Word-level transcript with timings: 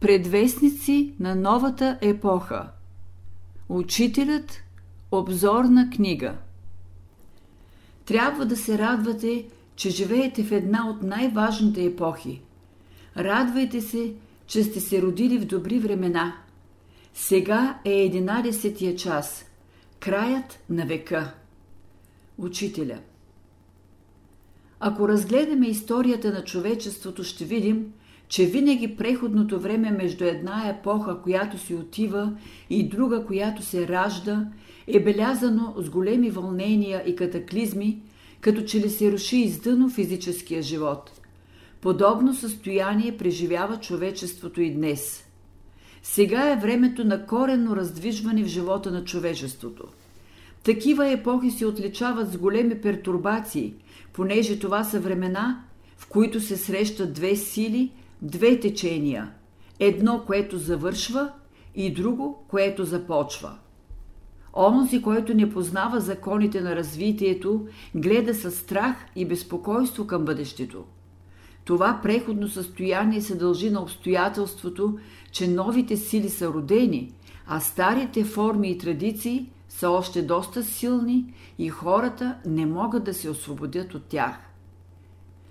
Предвестници 0.00 1.14
на 1.20 1.34
новата 1.34 1.98
епоха 2.00 2.68
Учителят 3.68 4.62
Обзорна 5.10 5.90
книга 5.90 6.34
Трябва 8.04 8.46
да 8.46 8.56
се 8.56 8.78
радвате, 8.78 9.46
че 9.76 9.90
живеете 9.90 10.44
в 10.44 10.52
една 10.52 10.90
от 10.90 11.02
най-важните 11.02 11.84
епохи. 11.84 12.42
Радвайте 13.16 13.80
се, 13.80 14.14
че 14.46 14.64
сте 14.64 14.80
се 14.80 15.02
родили 15.02 15.38
в 15.38 15.46
добри 15.46 15.78
времена. 15.78 16.36
Сега 17.14 17.78
е 17.84 17.90
11 17.90 18.96
час, 18.96 19.44
краят 20.00 20.58
на 20.70 20.86
века. 20.86 21.34
Учителя 22.38 22.98
Ако 24.80 25.08
разгледаме 25.08 25.66
историята 25.66 26.32
на 26.32 26.44
човечеството, 26.44 27.24
ще 27.24 27.44
видим, 27.44 27.92
че 28.28 28.46
винаги 28.46 28.96
преходното 28.96 29.60
време 29.60 29.90
между 29.90 30.24
една 30.24 30.68
епоха, 30.68 31.22
която 31.22 31.58
си 31.58 31.74
отива, 31.74 32.32
и 32.70 32.88
друга, 32.88 33.24
която 33.24 33.62
се 33.62 33.88
ражда, 33.88 34.46
е 34.86 35.00
белязано 35.00 35.74
с 35.78 35.90
големи 35.90 36.30
вълнения 36.30 37.02
и 37.06 37.16
катаклизми, 37.16 38.02
като 38.40 38.62
че 38.62 38.80
ли 38.80 38.90
се 38.90 39.12
руши 39.12 39.36
издъно 39.36 39.90
физическия 39.90 40.62
живот. 40.62 41.20
Подобно 41.80 42.34
състояние 42.34 43.16
преживява 43.16 43.76
човечеството 43.76 44.60
и 44.60 44.74
днес. 44.74 45.24
Сега 46.02 46.52
е 46.52 46.56
времето 46.56 47.04
на 47.04 47.26
коренно 47.26 47.76
раздвижване 47.76 48.44
в 48.44 48.46
живота 48.46 48.90
на 48.90 49.04
човечеството. 49.04 49.84
Такива 50.62 51.10
епохи 51.10 51.50
се 51.50 51.66
отличават 51.66 52.32
с 52.32 52.36
големи 52.36 52.80
пертурбации, 52.80 53.74
понеже 54.12 54.58
това 54.58 54.84
са 54.84 55.00
времена, 55.00 55.64
в 55.96 56.06
които 56.08 56.40
се 56.40 56.56
срещат 56.56 57.12
две 57.12 57.36
сили– 57.36 57.92
две 58.22 58.60
течения. 58.60 59.32
Едно, 59.78 60.22
което 60.26 60.58
завършва 60.58 61.32
и 61.74 61.94
друго, 61.94 62.44
което 62.48 62.84
започва. 62.84 63.58
Онзи, 64.56 65.02
който 65.02 65.34
не 65.34 65.50
познава 65.50 66.00
законите 66.00 66.60
на 66.60 66.76
развитието, 66.76 67.66
гледа 67.94 68.34
със 68.34 68.58
страх 68.58 68.96
и 69.16 69.24
безпокойство 69.24 70.06
към 70.06 70.24
бъдещето. 70.24 70.84
Това 71.64 72.00
преходно 72.02 72.48
състояние 72.48 73.20
се 73.20 73.34
дължи 73.34 73.70
на 73.70 73.82
обстоятелството, 73.82 74.98
че 75.32 75.48
новите 75.48 75.96
сили 75.96 76.28
са 76.28 76.48
родени, 76.48 77.12
а 77.46 77.60
старите 77.60 78.24
форми 78.24 78.70
и 78.70 78.78
традиции 78.78 79.50
са 79.68 79.90
още 79.90 80.22
доста 80.22 80.62
силни 80.62 81.34
и 81.58 81.68
хората 81.68 82.36
не 82.46 82.66
могат 82.66 83.04
да 83.04 83.14
се 83.14 83.30
освободят 83.30 83.94
от 83.94 84.04
тях. 84.04 84.38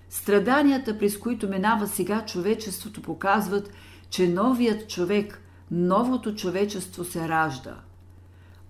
Страданията, 0.10 0.98
през 0.98 1.18
които 1.20 1.50
минава 1.50 1.88
сега 1.88 2.26
човечеството, 2.26 3.02
показват, 3.02 3.72
че 4.10 4.28
новият 4.28 4.90
човек, 4.90 5.42
новото 5.72 6.36
човечество 6.36 7.04
се 7.04 7.30
ражда. 7.30 7.76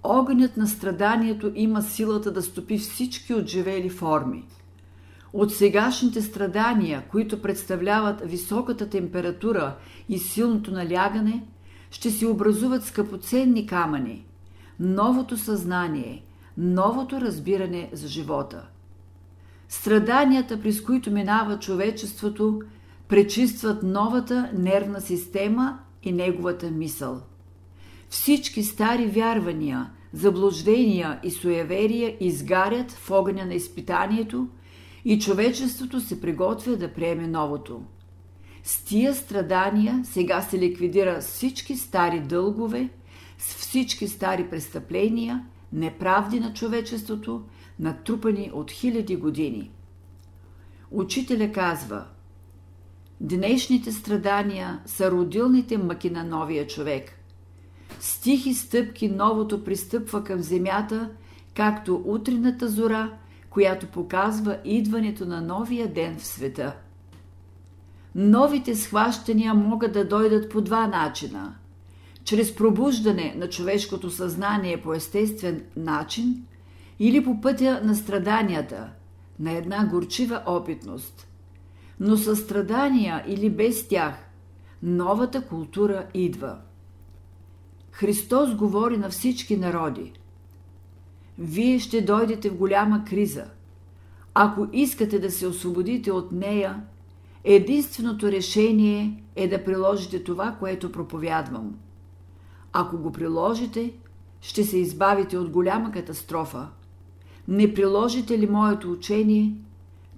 Огънят 0.03 0.58
на 0.58 0.67
страданието 0.67 1.52
има 1.56 1.81
силата 1.81 2.31
да 2.31 2.41
стопи 2.41 2.78
всички 2.78 3.33
отживели 3.33 3.89
форми. 3.89 4.44
От 5.33 5.53
сегашните 5.53 6.22
страдания, 6.22 7.03
които 7.11 7.41
представляват 7.41 8.22
високата 8.25 8.89
температура 8.89 9.75
и 10.09 10.19
силното 10.19 10.72
налягане, 10.72 11.44
ще 11.91 12.11
се 12.11 12.28
образуват 12.28 12.86
скъпоценни 12.86 13.67
камъни, 13.67 14.25
новото 14.80 15.38
съзнание, 15.38 16.23
новото 16.58 17.22
разбиране 17.22 17.89
за 17.94 18.08
живота– 18.08 18.67
Страданията, 19.69 20.61
през 20.61 20.81
които 20.81 21.11
минава 21.11 21.59
човечеството, 21.59 22.61
пречистват 23.08 23.83
новата 23.83 24.49
нервна 24.53 25.02
система 25.02 25.80
и 26.03 26.11
неговата 26.11 26.72
мисъл. 26.72 27.22
Всички 28.09 28.63
стари 28.63 29.07
вярвания, 29.07 29.89
заблуждения 30.13 31.19
и 31.23 31.31
суеверия 31.31 32.17
изгарят 32.19 32.91
в 32.91 33.12
огъня 33.12 33.45
на 33.45 33.53
изпитанието 33.53 34.47
и 35.06 35.19
човечеството 35.19 36.00
се 36.00 36.22
приготвя 36.22 36.78
да 36.78 36.94
приеме 36.94 37.28
новото. 37.28 37.81
С 38.63 38.84
тия 38.84 39.16
страдания 39.16 40.01
сега 40.03 40.41
се 40.41 40.59
ликвидира 40.59 41.19
всички 41.22 41.75
стари 41.78 42.19
дългове, 42.19 42.90
с 43.38 43.56
всички 43.56 44.07
стари 44.07 44.50
престъпления, 44.50 45.45
неправди 45.73 46.40
на 46.40 46.53
човечеството 46.53 47.41
натрупани 47.80 48.52
от 48.53 48.72
хиляди 48.72 49.16
години. 49.16 49.72
Учителя 50.91 51.52
казва 51.52 52.06
Днешните 53.22 53.91
страдания 53.91 54.80
са 54.86 55.12
родилните 55.12 55.78
мъки 55.78 56.09
на 56.09 56.24
новия 56.24 56.68
човек. 56.68 57.12
С 58.00 58.22
тихи 58.22 58.53
стъпки 58.53 59.09
новото 59.09 59.64
пристъпва 59.64 60.24
към 60.24 60.41
земята, 60.41 61.09
както 61.56 62.03
утрената 62.06 62.69
зора, 62.69 63.12
която 63.50 63.88
показва 63.88 64.58
идването 64.66 65.25
на 65.25 65.41
новия 65.41 65.94
ден 65.94 66.18
в 66.18 66.25
света. 66.25 66.75
Новите 68.16 68.75
схващания 68.75 69.53
могат 69.53 69.94
да 69.94 70.08
дойдат 70.08 70.52
по 70.52 70.62
два 70.62 70.88
начина. 70.88 71.56
Чрез 72.24 72.56
пробуждане 72.56 73.35
на 73.38 73.50
човешкото 73.50 74.09
съзнание 74.09 74.81
по 74.81 74.94
естествен 74.94 75.64
начин– 75.75 76.46
или 77.00 77.23
по 77.23 77.41
пътя 77.41 77.81
на 77.83 77.95
страданията, 77.95 78.89
на 79.39 79.51
една 79.51 79.85
горчива 79.85 80.44
опитност. 80.45 81.28
Но 82.00 82.17
със 82.17 82.39
страдания 82.39 83.23
или 83.28 83.50
без 83.50 83.88
тях, 83.88 84.16
новата 84.83 85.41
култура 85.41 86.07
идва. 86.13 86.57
Христос 87.91 88.55
говори 88.55 88.97
на 88.97 89.09
всички 89.09 89.57
народи. 89.57 90.13
Вие 91.39 91.79
ще 91.79 92.01
дойдете 92.01 92.50
в 92.50 92.55
голяма 92.55 93.05
криза. 93.05 93.45
Ако 94.34 94.67
искате 94.73 95.19
да 95.19 95.31
се 95.31 95.47
освободите 95.47 96.11
от 96.11 96.31
нея, 96.31 96.84
единственото 97.44 98.31
решение 98.31 99.23
е 99.35 99.47
да 99.47 99.63
приложите 99.63 100.23
това, 100.23 100.55
което 100.59 100.91
проповядвам. 100.91 101.75
Ако 102.73 102.97
го 102.97 103.11
приложите, 103.11 103.94
ще 104.41 104.63
се 104.63 104.78
избавите 104.78 105.38
от 105.38 105.50
голяма 105.50 105.91
катастрофа– 105.91 106.67
не 107.47 107.73
приложите 107.73 108.39
ли 108.39 108.47
моето 108.47 108.91
учение, 108.91 109.53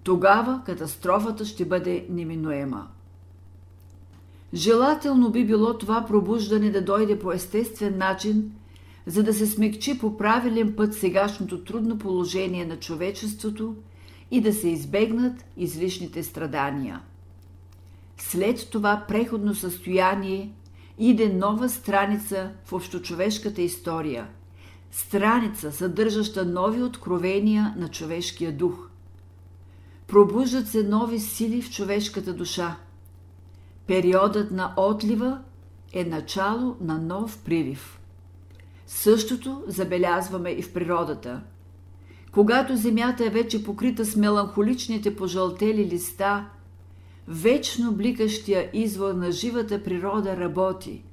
тогава 0.04 0.62
катастрофата 0.66 1.46
ще 1.46 1.66
бъде 1.66 2.06
неминуема. 2.10 2.88
Желателно 4.54 5.32
би 5.32 5.46
било 5.46 5.78
това 5.78 6.06
пробуждане 6.06 6.72
да 6.72 6.82
дойде 6.82 7.20
по 7.20 7.32
естествен 7.32 7.98
начин, 7.98 8.52
за 9.06 9.24
да 9.24 9.34
се 9.34 9.48
смекчи 9.48 10.00
по 10.00 10.18
правилен 10.18 10.74
път 10.76 10.94
сегашното 10.94 11.64
трудно 11.64 11.98
положение 11.98 12.66
на 12.66 12.80
човечеството 12.80 13.76
и 14.32 14.42
да 14.42 14.54
се 14.54 14.70
избегнат 14.70 15.46
излишните 15.58 16.24
страдания. 16.24 17.02
След 18.18 18.70
това 18.72 19.06
преходно 19.08 19.56
състояние 19.56 20.52
иде 20.98 21.34
нова 21.34 21.70
страница 21.70 22.52
в 22.66 22.74
общочовешката 22.74 23.62
история– 23.62 24.28
страница, 24.98 25.72
съдържаща 25.72 26.46
нови 26.46 26.84
откровения 26.84 27.74
на 27.78 27.88
човешкия 27.88 28.52
дух. 28.52 28.90
Пробуждат 30.08 30.68
се 30.68 30.84
нови 30.84 31.20
сили 31.20 31.62
в 31.62 31.72
човешката 31.72 32.34
душа. 32.34 32.78
Периодът 33.88 34.52
на 34.52 34.74
отлива 34.78 35.40
е 35.94 36.06
начало 36.06 36.76
на 36.82 36.98
нов 36.98 37.42
прилив. 37.46 38.00
Същото 38.88 39.64
забелязваме 39.68 40.50
и 40.50 40.62
в 40.62 40.74
природата. 40.74 41.42
Когато 42.32 42.76
земята 42.76 43.26
е 43.26 43.30
вече 43.30 43.64
покрита 43.64 44.06
с 44.06 44.16
меланхоличните 44.16 45.16
пожълтели 45.16 45.86
листа, 45.86 46.50
вечно 47.28 47.92
бликащия 47.92 48.70
извор 48.74 49.14
на 49.14 49.32
живата 49.32 49.84
природа 49.84 50.38
работи. 50.38 51.04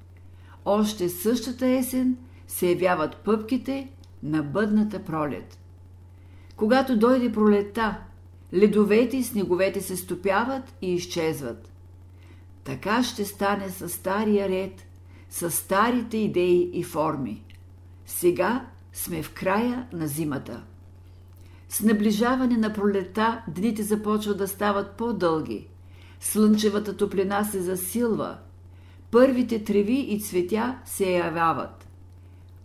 Още 0.65 1.09
същата 1.09 1.67
есен– 1.67 2.17
се 2.47 2.69
явяват 2.69 3.17
пъпките 3.17 3.89
на 4.23 4.43
бъдната 4.43 5.05
пролет. 5.05 5.59
Когато 6.57 6.99
дойде 6.99 7.33
пролетта, 7.33 7.99
ледовете 8.55 9.17
и 9.17 9.23
снеговете 9.23 9.81
се 9.81 9.97
стопяват 9.97 10.75
и 10.83 10.95
изчезват. 10.95 11.73
Така 12.65 13.03
ще 13.03 13.25
стане 13.25 13.69
с 13.71 13.89
стария 13.89 14.49
ред, 14.49 14.87
с 15.31 15.51
старите 15.51 16.17
идеи 16.17 16.71
и 16.73 16.83
форми. 16.83 17.45
Сега 18.07 18.67
сме 18.93 19.23
в 19.23 19.33
края 19.35 19.89
на 19.93 20.07
зимата. 20.07 20.63
С 21.69 21.81
наближаване 21.81 22.57
на 22.57 22.73
пролета 22.73 23.45
дните 23.49 23.83
започват 23.83 24.39
да 24.39 24.49
стават 24.49 24.97
по-дълги. 24.97 25.69
Слънчевата 26.21 26.97
топлина 26.97 27.45
се 27.45 27.63
засилва. 27.63 28.39
Първите 29.11 29.65
треви 29.65 30.01
и 30.01 30.21
цветя 30.21 30.79
се 30.85 31.11
явяват. 31.11 31.84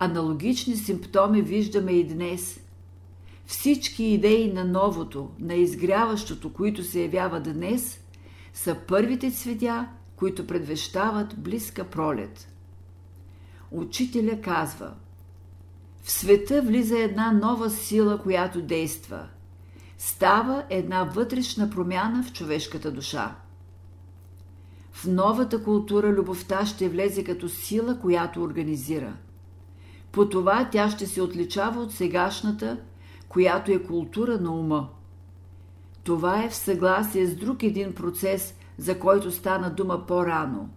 Аналогични 0.02 0.76
симптоми 0.76 1.42
виждаме 1.42 1.92
и 1.92 2.08
днес. 2.08 2.60
Всички 3.46 4.04
идеи 4.04 4.54
на 4.54 4.66
новото, 4.66 5.30
на 5.40 5.56
изгряващото, 5.56 6.54
които 6.54 6.84
се 6.84 7.02
явява 7.02 7.40
днес, 7.40 8.00
са 8.54 8.78
първите 8.88 9.32
цветя, 9.32 9.88
които 10.16 10.48
предвещават 10.48 11.40
близка 11.40 11.84
пролет. 11.84 12.48
Учителя 13.72 14.42
казва 14.42 14.94
В 16.02 16.12
света 16.12 16.62
влиза 16.62 17.00
една 17.00 17.32
нова 17.32 17.70
сила, 17.70 18.18
която 18.18 18.62
действа. 18.62 19.28
Става 19.98 20.64
една 20.70 21.04
вътрешна 21.04 21.70
промяна 21.70 22.24
в 22.24 22.34
човешката 22.34 22.92
душа. 22.92 23.36
В 24.92 25.06
новата 25.06 25.64
култура 25.64 26.08
любовта 26.08 26.66
ще 26.66 26.90
влезе 26.90 27.24
като 27.24 27.50
сила, 27.50 28.00
която 28.00 28.44
организира. 28.44 29.14
По 30.12 30.30
това 30.30 30.70
тя 30.72 30.90
ще 30.90 31.08
се 31.08 31.22
отличава 31.22 31.82
от 31.82 31.92
сегашната, 31.92 32.78
която 33.30 33.72
е 33.72 33.84
култура 33.84 34.38
на 34.38 34.52
ума. 34.52 34.90
Това 36.04 36.44
е 36.44 36.50
в 36.50 36.56
съгласие 36.56 37.26
с 37.26 37.36
друг 37.36 37.64
един 37.64 37.94
процес, 37.94 38.56
за 38.78 39.00
който 39.00 39.32
стана 39.32 39.70
дума 39.70 40.06
по-рано. 40.06 40.70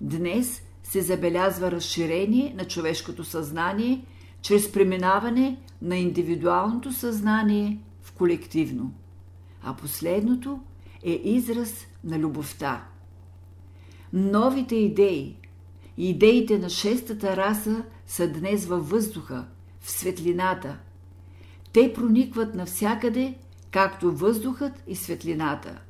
Днес 0.00 0.62
се 0.82 1.00
забелязва 1.00 1.70
разширение 1.70 2.54
на 2.56 2.64
човешкото 2.64 3.24
съзнание 3.24 4.04
чрез 4.42 4.72
преминаване 4.72 5.58
на 5.82 5.96
индивидуалното 5.96 6.92
съзнание 6.92 7.78
в 8.02 8.12
колективно. 8.12 8.92
А 9.62 9.74
последното 9.74 10.60
е 11.02 11.20
израз 11.24 11.86
на 12.04 12.18
любовта. 12.18 12.84
Новите 14.12 14.76
идеи, 14.76 15.36
идеите 15.96 16.58
на 16.58 16.68
шестата 16.68 17.36
раса 17.36 17.84
са 18.06 18.28
днес 18.28 18.66
във 18.66 18.90
въздуха, 18.90 19.46
в 19.80 19.90
светлината. 19.90 20.78
Те 21.72 21.92
проникват 21.92 22.54
навсякъде, 22.54 23.38
както 23.70 24.12
въздухът 24.12 24.72
и 24.86 24.96
светлината. 24.96 25.80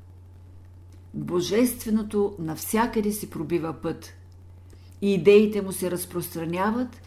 Божественото 1.15 2.37
навсякъде 2.39 3.13
си 3.13 3.31
пробива 3.31 3.73
път. 3.73 4.15
Идеите 5.03 5.63
му 5.63 5.73
се 5.73 5.91
разпространяват 5.91 7.01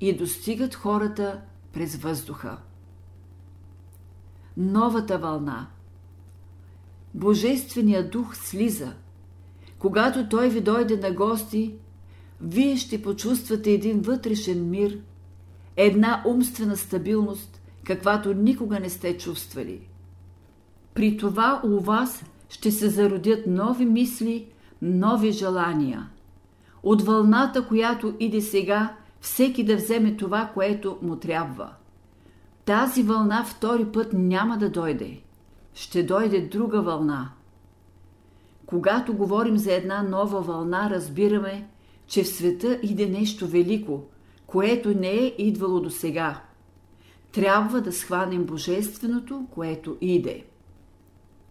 и 0.00 0.16
достигат 0.16 0.74
хората 0.74 1.40
през 1.72 1.96
въздуха. 1.96 2.58
Новата 4.56 5.18
вълна. 5.18 5.70
Божественият 7.14 8.10
дух 8.10 8.36
слиза– 8.36 8.94
когато 9.84 10.28
той 10.28 10.48
ви 10.48 10.60
дойде 10.60 10.96
на 10.96 11.12
гости, 11.12 11.74
вие 12.40 12.76
ще 12.76 13.02
почувствате 13.02 13.70
един 13.70 14.00
вътрешен 14.00 14.70
мир, 14.70 14.98
една 15.76 16.22
умствена 16.26 16.76
стабилност, 16.76 17.62
каквато 17.84 18.34
никога 18.34 18.80
не 18.80 18.90
сте 18.90 19.18
чувствали. 19.18 19.80
При 20.94 21.16
това 21.16 21.60
у 21.64 21.80
вас 21.80 22.24
ще 22.48 22.70
се 22.70 22.88
зародят 22.88 23.46
нови 23.46 23.86
мисли, 23.86 24.46
нови 24.82 25.32
желания. 25.32 26.08
От 26.82 27.02
вълната, 27.02 27.68
която 27.68 28.14
иде 28.20 28.40
сега, 28.40 28.96
всеки 29.20 29.64
да 29.64 29.76
вземе 29.76 30.16
това, 30.16 30.50
което 30.54 30.98
му 31.02 31.16
трябва. 31.16 31.72
Тази 32.64 33.02
вълна 33.02 33.44
втори 33.44 33.84
път 33.84 34.12
няма 34.12 34.58
да 34.58 34.70
дойде. 34.70 35.20
Ще 35.74 36.02
дойде 36.02 36.40
друга 36.40 36.82
вълна– 36.82 37.30
когато 38.66 39.14
говорим 39.14 39.58
за 39.58 39.72
една 39.72 40.02
нова 40.02 40.40
вълна, 40.40 40.90
разбираме, 40.90 41.68
че 42.06 42.24
в 42.24 42.28
света 42.28 42.80
иде 42.82 43.06
нещо 43.06 43.48
велико, 43.48 44.02
което 44.46 44.88
не 44.88 45.10
е 45.10 45.34
идвало 45.38 45.80
до 45.80 45.90
сега. 45.90 46.42
Трябва 47.32 47.80
да 47.80 47.92
схванем 47.92 48.44
Божественото, 48.44 49.46
което 49.50 49.96
иде. 50.00 50.44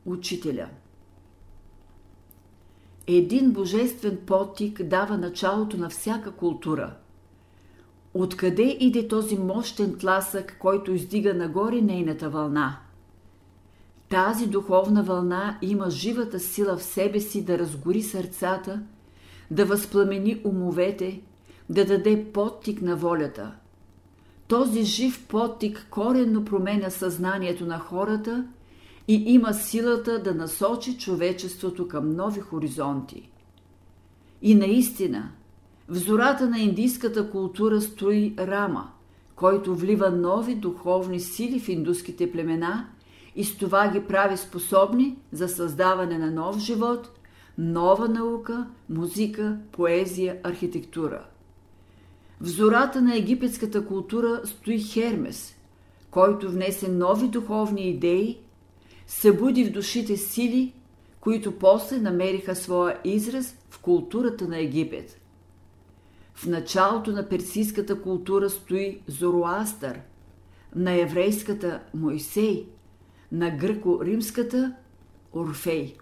Учителя 0.05 0.69
Един 3.07 3.51
божествен 3.51 4.17
потик 4.25 4.83
дава 4.83 5.17
началото 5.17 5.77
на 5.77 5.89
всяка 5.89 6.31
култура. 6.31 6.95
Откъде 8.13 8.77
иде 8.79 9.07
този 9.07 9.38
мощен 9.38 9.97
тласък, 9.97 10.57
който 10.59 10.94
издига 10.94 11.33
нагоре 11.33 11.81
нейната 11.81 12.29
вълна– 12.29 12.79
тази 14.13 14.47
духовна 14.47 15.03
вълна 15.03 15.57
има 15.61 15.89
живата 15.89 16.39
сила 16.39 16.77
в 16.77 16.83
себе 16.83 17.19
си 17.19 17.45
да 17.45 17.59
разгори 17.59 18.01
сърцата, 18.01 18.81
да 19.53 19.65
възпламени 19.65 20.41
умовете, 20.44 21.21
да 21.69 21.85
даде 21.85 22.25
подтик 22.33 22.81
на 22.81 22.95
волята. 22.95 23.51
Този 24.47 24.83
жив 24.83 25.27
подтик 25.27 25.88
коренно 25.89 26.45
променя 26.45 26.89
съзнанието 26.89 27.65
на 27.65 27.79
хората 27.79 28.47
и 29.07 29.23
има 29.33 29.53
силата 29.53 30.23
да 30.23 30.33
насочи 30.33 30.97
човечеството 30.97 31.88
към 31.88 32.15
нови 32.15 32.39
хоризонти. 32.39 33.29
И 34.41 34.55
наистина, 34.55 35.31
в 35.89 35.95
зората 35.95 36.50
на 36.50 36.59
индийската 36.59 37.29
култура 37.29 37.81
стои 37.81 38.33
Рама, 38.39 38.91
който 39.35 39.75
влива 39.75 40.11
нови 40.11 40.55
духовни 40.55 41.19
сили 41.19 41.59
в 41.59 41.69
индуските 41.69 42.31
племена– 42.31 42.88
и 43.35 43.44
с 43.44 43.57
това 43.57 43.88
ги 43.88 44.03
прави 44.03 44.38
способни 44.38 45.17
за 45.31 45.47
създаване 45.47 46.17
на 46.17 46.31
нов 46.31 46.59
живот, 46.59 47.09
нова 47.57 48.09
наука, 48.09 48.67
музика, 48.89 49.57
поезия, 49.71 50.39
архитектура. 50.44 51.25
В 52.41 52.47
зората 52.47 53.01
на 53.01 53.15
египетската 53.17 53.85
култура 53.85 54.41
стои 54.45 54.79
Хермес, 54.79 55.55
който 56.11 56.51
внесе 56.51 56.88
нови 56.88 57.27
духовни 57.27 57.89
идеи, 57.89 58.38
събуди 59.07 59.65
в 59.65 59.71
душите 59.71 60.17
сили, 60.17 60.73
които 61.19 61.59
после 61.59 61.97
намериха 61.97 62.55
своя 62.55 63.00
израз 63.03 63.55
в 63.69 63.79
културата 63.79 64.47
на 64.47 64.59
Египет. 64.59 65.19
В 66.33 66.45
началото 66.45 67.11
на 67.11 67.29
персийската 67.29 68.01
култура 68.01 68.50
стои 68.50 69.01
Зороастър, 69.07 70.00
на 70.75 70.94
еврейската 70.94 71.79
Моисей– 71.94 72.65
на 73.33 73.50
гръко-римската 73.51 74.75
Орфей. 75.33 75.95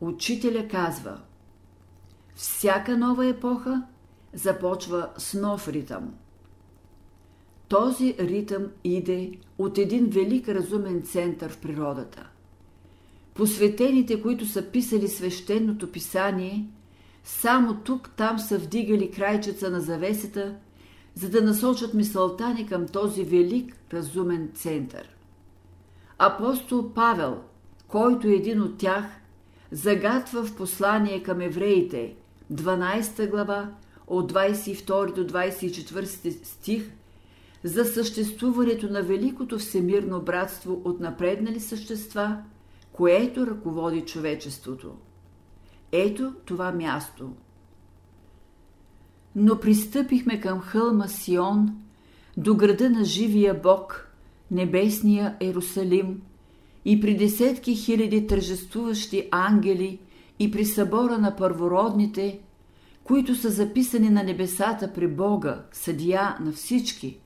Учителя 0.00 0.68
казва 0.68 1.20
Всяка 2.34 2.98
нова 2.98 3.26
епоха 3.26 3.82
започва 4.32 5.08
с 5.18 5.34
нов 5.40 5.68
ритъм. 5.68 6.14
Този 7.68 8.14
ритъм 8.18 8.66
иде 8.84 9.32
от 9.58 9.78
един 9.78 10.06
велик 10.06 10.48
разумен 10.48 11.02
център 11.02 11.52
в 11.52 11.58
природата. 11.58 12.28
Посветените, 13.34 14.22
които 14.22 14.46
са 14.46 14.62
писали 14.62 15.08
свещеното 15.08 15.92
писание, 15.92 16.66
само 17.24 17.74
тук-там 17.74 18.38
са 18.38 18.58
вдигали 18.58 19.10
крайчеца 19.10 19.70
на 19.70 19.80
завесата, 19.80 20.56
за 21.14 21.30
да 21.30 21.42
насочат 21.42 21.94
мисълта 21.94 22.54
ни 22.54 22.66
към 22.66 22.86
този 22.86 23.24
велик 23.24 23.76
разумен 23.92 24.50
център. 24.54 25.08
Апостол 26.18 26.92
Павел, 26.94 27.40
който 27.88 28.28
е 28.28 28.32
един 28.32 28.62
от 28.62 28.78
тях, 28.78 29.04
загатва 29.72 30.44
в 30.44 30.56
послание 30.56 31.22
към 31.22 31.40
евреите, 31.40 32.14
12 32.52 33.30
глава, 33.30 33.70
от 34.06 34.32
22 34.32 35.14
до 35.14 35.26
24 35.26 36.44
стих, 36.44 36.90
за 37.64 37.84
съществуването 37.84 38.88
на 38.90 39.02
великото 39.02 39.58
всемирно 39.58 40.22
братство 40.22 40.82
от 40.84 41.00
напреднали 41.00 41.60
същества, 41.60 42.36
което 42.92 43.46
ръководи 43.46 44.00
човечеството. 44.00 44.94
Ето 45.92 46.34
това 46.44 46.72
място. 46.72 47.32
Но 49.36 49.60
пристъпихме 49.60 50.40
към 50.40 50.60
хълма 50.60 51.08
Сион, 51.08 51.76
до 52.36 52.56
града 52.56 52.90
на 52.90 53.04
живия 53.04 53.60
Бог– 53.62 54.02
небесния 54.50 55.36
Ерусалим 55.40 56.22
и 56.88 57.00
при 57.00 57.16
десетки 57.16 57.74
хиляди 57.74 58.26
тържествуващи 58.26 59.28
ангели 59.30 60.00
и 60.38 60.50
при 60.50 60.64
събора 60.64 61.18
на 61.18 61.36
първородните, 61.36 62.40
които 63.04 63.34
са 63.34 63.50
записани 63.50 64.10
на 64.10 64.22
небесата 64.22 64.92
при 64.92 65.08
Бога, 65.08 65.64
съдия 65.72 66.36
на 66.40 66.52
всички, 66.52 67.18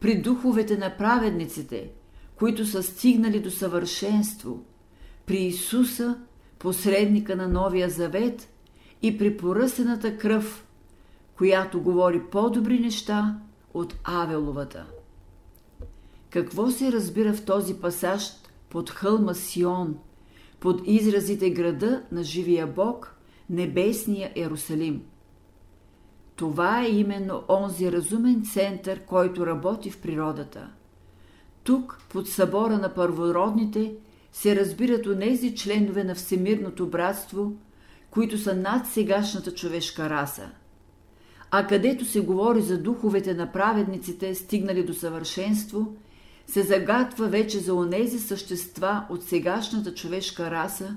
при 0.00 0.22
духовете 0.22 0.76
на 0.76 0.96
праведниците, 0.96 1.90
които 2.36 2.66
са 2.66 2.82
стигнали 2.82 3.40
до 3.40 3.50
съвършенство, 3.50 4.64
при 5.26 5.36
Исуса, 5.36 6.18
посредника 6.58 7.36
на 7.36 7.48
Новия 7.48 7.90
Завет 7.90 8.48
и 9.02 9.18
при 9.18 9.36
поръсената 9.36 10.18
кръв, 10.18 10.66
която 11.36 11.82
говори 11.82 12.22
по-добри 12.30 12.80
неща 12.80 13.38
от 13.74 13.94
Авеловата. 14.04 14.86
Какво 16.30 16.70
се 16.70 16.92
разбира 16.92 17.34
в 17.34 17.44
този 17.44 17.74
пасаж 17.74 18.43
под 18.74 18.90
хълма 18.90 19.34
Сион, 19.34 19.96
под 20.60 20.80
изразите 20.84 21.50
града 21.50 22.02
на 22.12 22.22
живия 22.22 22.66
Бог, 22.66 23.16
небесния 23.50 24.32
Ерусалим? 24.36 25.02
Това 26.36 26.82
е 26.82 26.88
именно 26.88 27.42
онзи 27.48 27.92
разумен 27.92 28.44
център, 28.44 29.00
който 29.00 29.46
работи 29.46 29.90
в 29.90 30.00
природата. 30.00 30.68
Тук, 31.64 32.00
под 32.08 32.28
събора 32.28 32.78
на 32.78 32.94
първородните, 32.94 33.94
се 34.32 34.56
разбират 34.56 35.06
онези 35.06 35.54
членове 35.54 36.04
на 36.04 36.14
Всемирното 36.14 36.86
братство, 36.86 37.52
които 38.10 38.38
са 38.38 38.54
над 38.54 38.86
сегашната 38.86 39.54
човешка 39.54 40.10
раса. 40.10 40.50
А 41.50 41.66
където 41.66 42.04
се 42.04 42.20
говори 42.20 42.62
за 42.62 42.78
духовете 42.78 43.34
на 43.34 43.52
праведниците, 43.52 44.34
стигнали 44.34 44.82
до 44.82 44.94
съвършенство, 44.94 45.96
се 46.46 46.62
загатва 46.62 47.28
вече 47.28 47.58
за 47.58 47.74
онези 47.74 48.18
същества 48.18 49.06
от 49.10 49.22
сегашната 49.22 49.94
човешка 49.94 50.50
раса, 50.50 50.96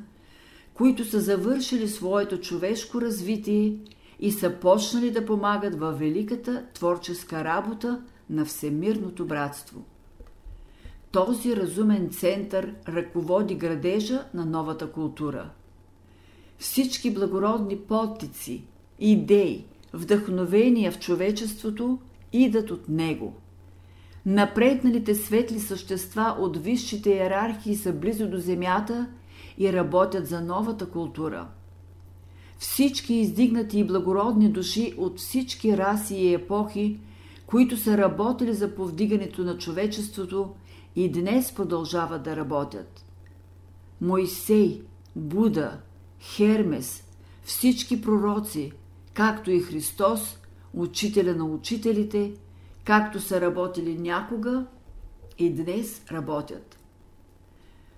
които 0.74 1.06
са 1.06 1.20
завършили 1.20 1.88
своето 1.88 2.40
човешко 2.40 3.02
развитие 3.02 3.78
и 4.20 4.32
са 4.32 4.50
почнали 4.62 5.12
да 5.12 5.26
помагат 5.26 5.80
във 5.80 6.00
великата 6.00 6.66
творческа 6.74 7.44
работа 7.44 8.02
на 8.30 8.46
Всемирното 8.46 9.26
братство. 9.26 9.86
Този 11.12 11.56
разумен 11.56 12.10
център 12.10 12.74
ръководи 12.88 13.56
градежа 13.56 14.26
на 14.34 14.46
новата 14.46 14.92
култура. 14.92 15.50
Всички 16.58 17.14
благородни 17.14 17.78
подтици, 17.78 18.64
идеи, 19.00 19.66
вдъхновения 19.94 20.92
в 20.92 21.00
човечеството 21.00 22.00
идат 22.34 22.72
от 22.72 22.90
него. 22.90 23.36
Напредналите 24.28 25.16
светли 25.16 25.60
същества 25.60 26.36
от 26.40 26.58
висшите 26.58 27.10
иерархии 27.10 27.76
са 27.76 27.94
близо 27.94 28.30
до 28.30 28.38
земята 28.38 29.08
и 29.58 29.74
работят 29.74 30.28
за 30.28 30.42
новата 30.42 30.90
култура. 30.90 31.48
Всички 32.58 33.14
издигнати 33.14 33.80
и 33.80 33.88
благородни 33.88 34.50
души 34.50 34.94
от 34.98 35.20
всички 35.20 35.78
раси 35.78 36.16
и 36.16 36.34
епохи, 36.34 37.00
които 37.46 37.78
са 37.78 37.98
работили 37.98 38.54
за 38.54 38.76
повдигането 38.76 39.44
на 39.44 39.58
човечеството, 39.58 40.54
и 40.96 41.12
днес 41.12 41.52
продължават 41.56 42.24
да 42.24 42.36
работят. 42.36 43.06
Моисей, 44.02 44.82
Буда, 45.16 45.80
Хермес, 46.20 47.04
всички 47.44 48.02
пророци, 48.02 48.72
както 49.14 49.52
и 49.52 49.60
Христос, 49.60 50.38
учителя 50.74 51.36
на 51.36 51.46
учителите, 51.46 52.34
както 52.88 53.20
са 53.20 53.42
работили 53.42 53.98
някога 53.98 54.66
и 55.38 55.54
днес 55.54 56.06
работят. 56.12 56.80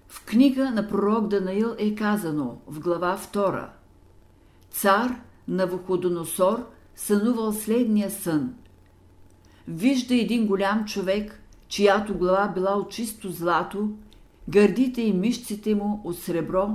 В 0.07 0.25
книга 0.25 0.71
на 0.71 0.87
пророк 0.87 1.27
Данаил 1.27 1.75
е 1.77 1.95
казано 1.95 2.57
в 2.67 2.79
глава 2.79 3.17
2 3.17 3.67
Цар 4.71 5.21
Навуходоносор 5.47 6.65
сънувал 6.95 7.53
следния 7.53 8.11
сън. 8.11 8.55
Вижда 9.67 10.15
един 10.15 10.47
голям 10.47 10.85
човек, 10.85 11.43
чиято 11.67 12.17
глава 12.17 12.47
била 12.47 12.71
от 12.71 12.91
чисто 12.91 13.31
злато, 13.31 13.89
гърдите 14.49 15.01
и 15.01 15.13
мишците 15.13 15.75
му 15.75 16.01
от 16.03 16.17
сребро, 16.17 16.69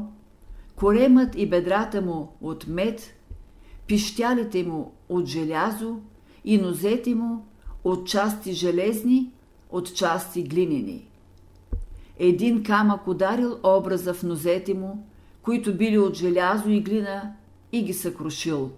коремът 0.77 1.37
и 1.37 1.51
бедрата 1.51 2.03
му 2.03 2.37
от 2.41 2.67
мед, 2.67 3.15
пищялите 3.87 4.63
му 4.65 4.93
от 5.09 5.27
желязо 5.27 6.01
и 6.45 6.59
нозете 6.59 7.15
му 7.15 7.47
от 7.85 8.07
части 8.07 8.53
железни, 8.53 9.33
от 9.71 9.95
части 9.95 10.43
глинени. 10.43 11.09
Един 12.19 12.63
камък 12.63 13.09
ударил 13.09 13.59
образа 13.63 14.15
в 14.15 14.23
нозете 14.23 14.75
му, 14.75 15.07
които 15.43 15.77
били 15.77 15.99
от 15.99 16.15
желязо 16.15 16.71
и 16.71 16.81
глина, 16.81 17.33
и 17.73 17.83
ги 17.83 17.93
съкрушил. 17.93 18.71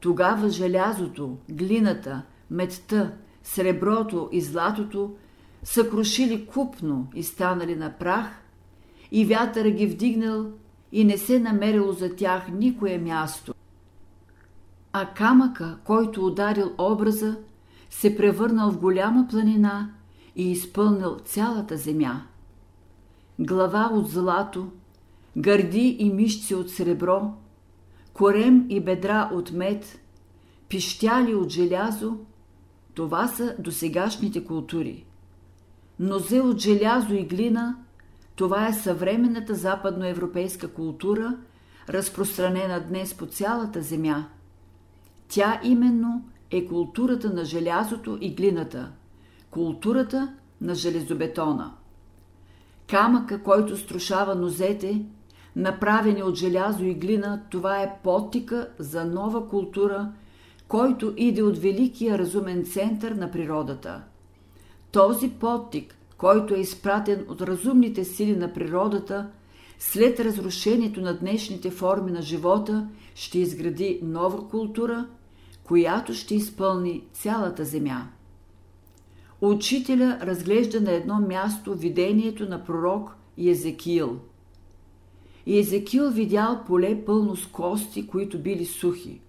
Тогава 0.00 0.48
желязото, 0.48 1.36
глината, 1.48 2.22
медта, 2.50 3.12
среброто 3.42 4.28
и 4.32 4.40
златото 4.40 5.14
съкрушили 5.62 6.46
купно 6.46 7.06
и 7.14 7.22
станали 7.22 7.76
на 7.76 7.92
прах, 7.98 8.42
и 9.12 9.24
вятъра 9.24 9.70
ги 9.70 9.86
вдигнал 9.86 10.46
и 10.92 11.04
не 11.04 11.18
се 11.18 11.38
намерило 11.38 11.92
за 11.92 12.16
тях 12.16 12.48
никое 12.48 12.98
място. 12.98 13.54
А 14.92 15.06
камъка, 15.06 15.78
който 15.84 16.26
ударил 16.26 16.72
образа, 16.78 17.36
се 17.90 18.16
превърнал 18.16 18.70
в 18.70 18.78
голяма 18.78 19.26
планина 19.30 19.90
и 20.36 20.50
изпълнил 20.50 21.16
цялата 21.24 21.76
земя. 21.76 22.22
Глава 23.38 23.90
от 23.92 24.10
злато, 24.10 24.68
гърди 25.36 25.96
и 25.98 26.12
мишци 26.12 26.54
от 26.54 26.70
сребро, 26.70 27.32
корем 28.12 28.66
и 28.68 28.80
бедра 28.80 29.30
от 29.32 29.52
мед, 29.52 30.00
пищяли 30.68 31.34
от 31.34 31.50
желязо, 31.50 32.16
това 32.94 33.28
са 33.28 33.56
досегашните 33.58 34.44
култури. 34.44 35.04
Нозе 36.00 36.40
от 36.40 36.58
желязо 36.58 37.14
и 37.14 37.22
глина, 37.22 37.76
това 38.36 38.68
е 38.68 38.72
съвременната 38.72 39.54
западноевропейска 39.54 40.68
култура, 40.68 41.36
разпространена 41.88 42.80
днес 42.80 43.14
по 43.14 43.26
цялата 43.26 43.82
земя. 43.82 44.26
Тя 45.28 45.60
именно 45.64 46.24
е 46.50 46.66
културата 46.66 47.30
на 47.30 47.44
желязото 47.44 48.18
и 48.20 48.34
глината, 48.34 48.92
културата 49.50 50.34
на 50.60 50.74
железобетона. 50.74 51.72
Камъка, 52.86 53.42
който 53.42 53.76
струшава 53.76 54.34
нозете, 54.34 55.04
направени 55.56 56.22
от 56.22 56.34
желязо 56.34 56.84
и 56.84 56.94
глина, 56.94 57.42
това 57.50 57.82
е 57.82 57.98
потика 58.04 58.68
за 58.78 59.04
нова 59.04 59.48
култура, 59.48 60.12
който 60.68 61.14
иде 61.16 61.42
от 61.42 61.58
великия 61.58 62.18
разумен 62.18 62.64
център 62.64 63.12
на 63.12 63.30
природата. 63.30 64.02
Този 64.92 65.30
подтик, 65.30 65.94
който 66.18 66.54
е 66.54 66.58
изпратен 66.58 67.24
от 67.28 67.40
разумните 67.40 68.04
сили 68.04 68.36
на 68.36 68.52
природата, 68.52 69.30
след 69.78 70.20
разрушението 70.20 71.00
на 71.00 71.18
днешните 71.18 71.70
форми 71.70 72.12
на 72.12 72.22
живота, 72.22 72.88
ще 73.14 73.38
изгради 73.38 74.00
нова 74.02 74.48
култура, 74.48 75.06
която 75.68 76.14
ще 76.14 76.34
изпълни 76.34 77.04
цялата 77.12 77.64
земя. 77.64 78.08
Учителя 79.40 80.18
разглежда 80.22 80.80
на 80.80 80.92
едно 80.92 81.20
място 81.20 81.74
видението 81.74 82.48
на 82.48 82.64
пророк 82.64 83.16
Езекил. 83.38 84.18
И 85.46 85.58
Езекил 85.58 86.10
видял 86.10 86.64
поле 86.66 87.04
пълно 87.04 87.36
с 87.36 87.46
кости, 87.46 88.06
които 88.06 88.38
били 88.38 88.64
сухи. 88.64 89.20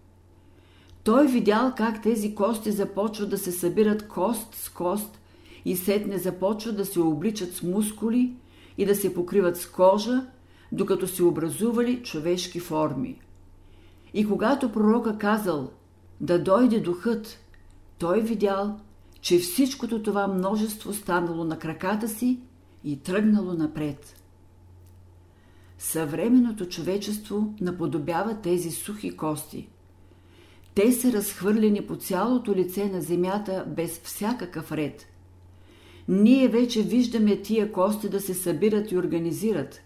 Той 1.03 1.27
видял 1.27 1.73
как 1.77 2.01
тези 2.01 2.35
кости 2.35 2.71
започват 2.71 3.29
да 3.29 3.37
се 3.37 3.51
събират 3.51 4.07
кост 4.07 4.55
с 4.55 4.69
кост 4.69 5.19
и 5.65 5.75
сетне 5.75 6.17
започват 6.17 6.77
да 6.77 6.85
се 6.85 6.99
обличат 6.99 7.53
с 7.53 7.63
мускули 7.63 8.33
и 8.77 8.85
да 8.85 8.95
се 8.95 9.13
покриват 9.13 9.57
с 9.57 9.65
кожа, 9.65 10.25
докато 10.71 11.07
се 11.07 11.23
образували 11.23 12.03
човешки 12.03 12.59
форми. 12.59 13.19
И 14.13 14.27
когато 14.27 14.71
пророка 14.71 15.17
казал 15.17 15.71
да 16.21 16.43
дойде 16.43 16.79
духът, 16.79 17.39
той 17.97 18.21
видял, 18.21 18.79
че 19.21 19.39
всичкото 19.39 20.03
това 20.03 20.27
множество 20.27 20.93
станало 20.93 21.43
на 21.43 21.59
краката 21.59 22.07
си 22.07 22.39
и 22.83 22.99
тръгнало 22.99 23.53
напред. 23.53 24.15
Съвременното 25.77 26.65
човечество 26.65 27.53
наподобява 27.61 28.41
тези 28.41 28.71
сухи 28.71 29.17
кости– 29.17 29.69
те 30.79 30.91
са 30.91 31.13
разхвърлени 31.13 31.81
по 31.87 31.95
цялото 31.95 32.55
лице 32.55 32.85
на 32.85 33.01
земята 33.01 33.65
без 33.67 33.99
всякакъв 34.03 34.71
ред. 34.71 35.05
Ние 36.07 36.47
вече 36.47 36.81
виждаме 36.81 37.41
тия 37.41 37.71
кости 37.71 38.09
да 38.09 38.19
се 38.19 38.33
събират 38.33 38.91
и 38.91 38.97
организират, 38.97 39.81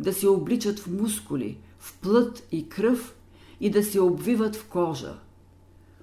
да 0.00 0.12
се 0.12 0.28
обличат 0.28 0.78
в 0.78 0.86
мускули, 0.86 1.58
в 1.78 1.98
плът 2.00 2.46
и 2.52 2.68
кръв 2.68 3.16
и 3.60 3.70
да 3.70 3.82
се 3.82 4.00
обвиват 4.00 4.56
в 4.56 4.68
кожа. 4.68 5.18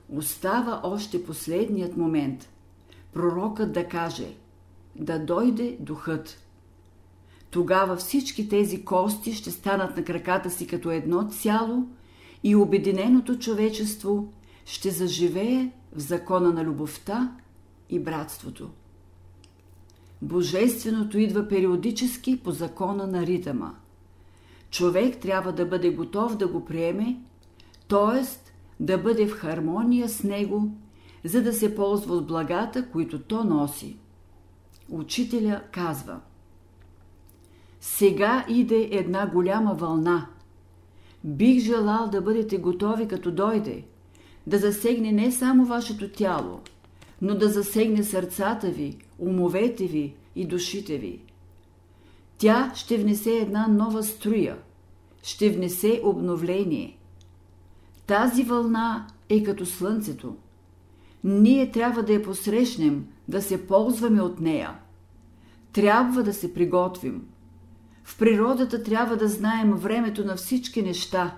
Остава 0.10 0.82
още 0.84 1.24
последният 1.24 1.98
момент. 1.98 2.50
Пророкът 3.14 3.74
да 3.74 3.88
каже 3.88 4.28
да 4.96 5.20
дойде 5.20 5.78
духът. 5.80 6.42
Тогава 7.50 7.96
всички 7.96 8.50
тези 8.50 8.86
кости 8.86 9.34
ще 9.34 9.52
станат 9.52 9.98
на 9.98 10.04
краката 10.04 10.50
си 10.50 10.68
като 10.68 10.92
едно 10.92 11.30
цяло– 11.30 11.88
и 12.46 12.56
обединеното 12.56 13.40
човечество 13.40 14.34
ще 14.66 14.90
заживее 14.90 15.72
в 15.96 16.00
закона 16.00 16.52
на 16.52 16.64
любовта 16.64 17.36
и 17.90 18.00
братството. 18.00 18.70
Божественото 20.22 21.20
идва 21.20 21.48
периодически 21.48 22.40
по 22.40 22.52
закона 22.52 23.08
на 23.08 23.26
ритъма. 23.26 23.74
Човек 24.72 25.18
трябва 25.18 25.52
да 25.52 25.66
бъде 25.66 25.90
готов 25.90 26.38
да 26.38 26.48
го 26.48 26.66
приеме, 26.66 27.20
т.е. 27.88 28.26
да 28.80 28.98
бъде 28.98 29.28
в 29.28 29.32
хармония 29.32 30.10
с 30.10 30.24
него, 30.24 30.70
за 31.24 31.44
да 31.44 31.54
се 31.54 31.76
ползва 31.76 32.16
от 32.16 32.28
благата, 32.28 32.90
които 32.92 33.20
то 33.20 33.44
носи. 33.44 33.98
Учителя 34.90 35.62
казва 35.72 36.20
Сега 37.82 38.46
иде 38.50 38.90
една 38.92 39.28
голяма 39.28 39.74
вълна– 39.74 40.28
Бих 41.26 41.64
желал 41.64 42.10
да 42.10 42.22
бъдете 42.22 42.58
готови 42.58 43.08
като 43.08 43.32
дойде, 43.32 43.84
да 44.48 44.58
засегне 44.58 45.12
не 45.12 45.32
само 45.32 45.66
вашето 45.66 46.10
тяло, 46.12 46.60
но 47.22 47.36
да 47.36 47.50
засегне 47.50 48.04
сърцата 48.04 48.68
ви, 48.68 48.98
умовете 49.20 49.86
ви 49.86 50.16
и 50.36 50.46
душите 50.46 50.98
ви. 50.98 51.22
Тя 52.38 52.72
ще 52.76 52.98
внесе 52.98 53.32
една 53.32 53.68
нова 53.68 54.04
струя, 54.04 54.58
ще 55.24 55.50
внесе 55.50 56.02
обновление. 56.04 56.98
Тази 58.08 58.44
вълна 58.44 59.08
е 59.30 59.44
като 59.44 59.66
слънцето. 59.66 60.36
Ние 61.24 61.72
трябва 61.72 62.04
да 62.04 62.14
я 62.14 62.24
посрещнем, 62.24 63.08
да 63.28 63.42
се 63.42 63.68
ползваме 63.68 64.22
от 64.22 64.40
нея. 64.40 64.76
Трябва 65.74 66.24
да 66.24 66.34
се 66.34 66.54
приготвим. 66.54 67.28
В 68.04 68.18
природата 68.18 68.84
трябва 68.84 69.18
да 69.18 69.28
знаем 69.28 69.74
времето 69.74 70.26
на 70.26 70.36
всички 70.36 70.82
неща. 70.82 71.36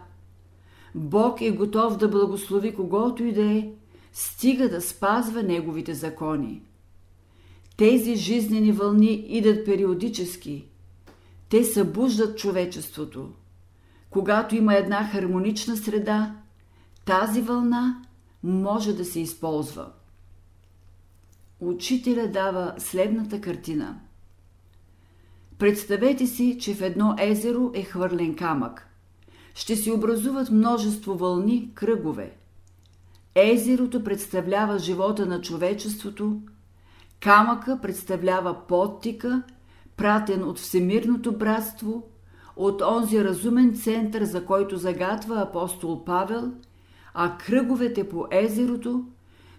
Бог 0.95 1.41
е 1.41 1.51
готов 1.51 1.97
да 1.97 2.07
благослови 2.07 2.75
когото 2.75 3.23
и 3.23 3.33
да 3.33 3.51
е, 3.51 3.69
стига 4.13 4.69
да 4.69 4.81
спазва 4.81 5.43
Неговите 5.43 5.93
закони. 5.93 6.61
Тези 7.77 8.15
жизнени 8.15 8.71
вълни 8.71 9.25
идат 9.27 9.65
периодически. 9.65 10.65
Те 11.49 11.63
събуждат 11.63 12.37
човечеството. 12.37 13.29
Когато 14.09 14.55
има 14.55 14.75
една 14.75 15.09
хармонична 15.11 15.77
среда, 15.77 16.35
тази 17.07 17.41
вълна 17.41 18.01
може 18.43 18.93
да 18.93 19.05
се 19.05 19.19
използва. 19.19 19.87
Учителя 21.59 22.27
дава 22.27 22.73
следната 22.77 23.41
картина. 23.41 23.99
Представете 25.57 26.27
си, 26.27 26.57
че 26.59 26.75
в 26.75 26.81
едно 26.81 27.15
езеро 27.19 27.71
е 27.73 27.83
хвърлен 27.83 28.35
камък. 28.35 28.87
Ще 29.55 29.75
се 29.75 29.91
образуват 29.91 30.51
множество 30.51 31.17
вълни, 31.17 31.71
кръгове. 31.73 32.37
Езерото 33.35 34.03
представлява 34.03 34.79
живота 34.79 35.25
на 35.25 35.41
човечеството, 35.41 36.41
камъка 37.19 37.79
представлява 37.81 38.67
подтика, 38.67 39.43
пратен 39.97 40.43
от 40.43 40.59
Всемирното 40.59 41.37
братство, 41.37 42.03
от 42.55 42.81
онзи 42.81 43.23
разумен 43.23 43.75
център, 43.75 44.23
за 44.23 44.45
който 44.45 44.77
загатва 44.77 45.41
апостол 45.41 46.05
Павел, 46.05 46.51
а 47.19 47.37
кръговете 47.37 48.09
по 48.09 48.27
езерото, 48.31 49.03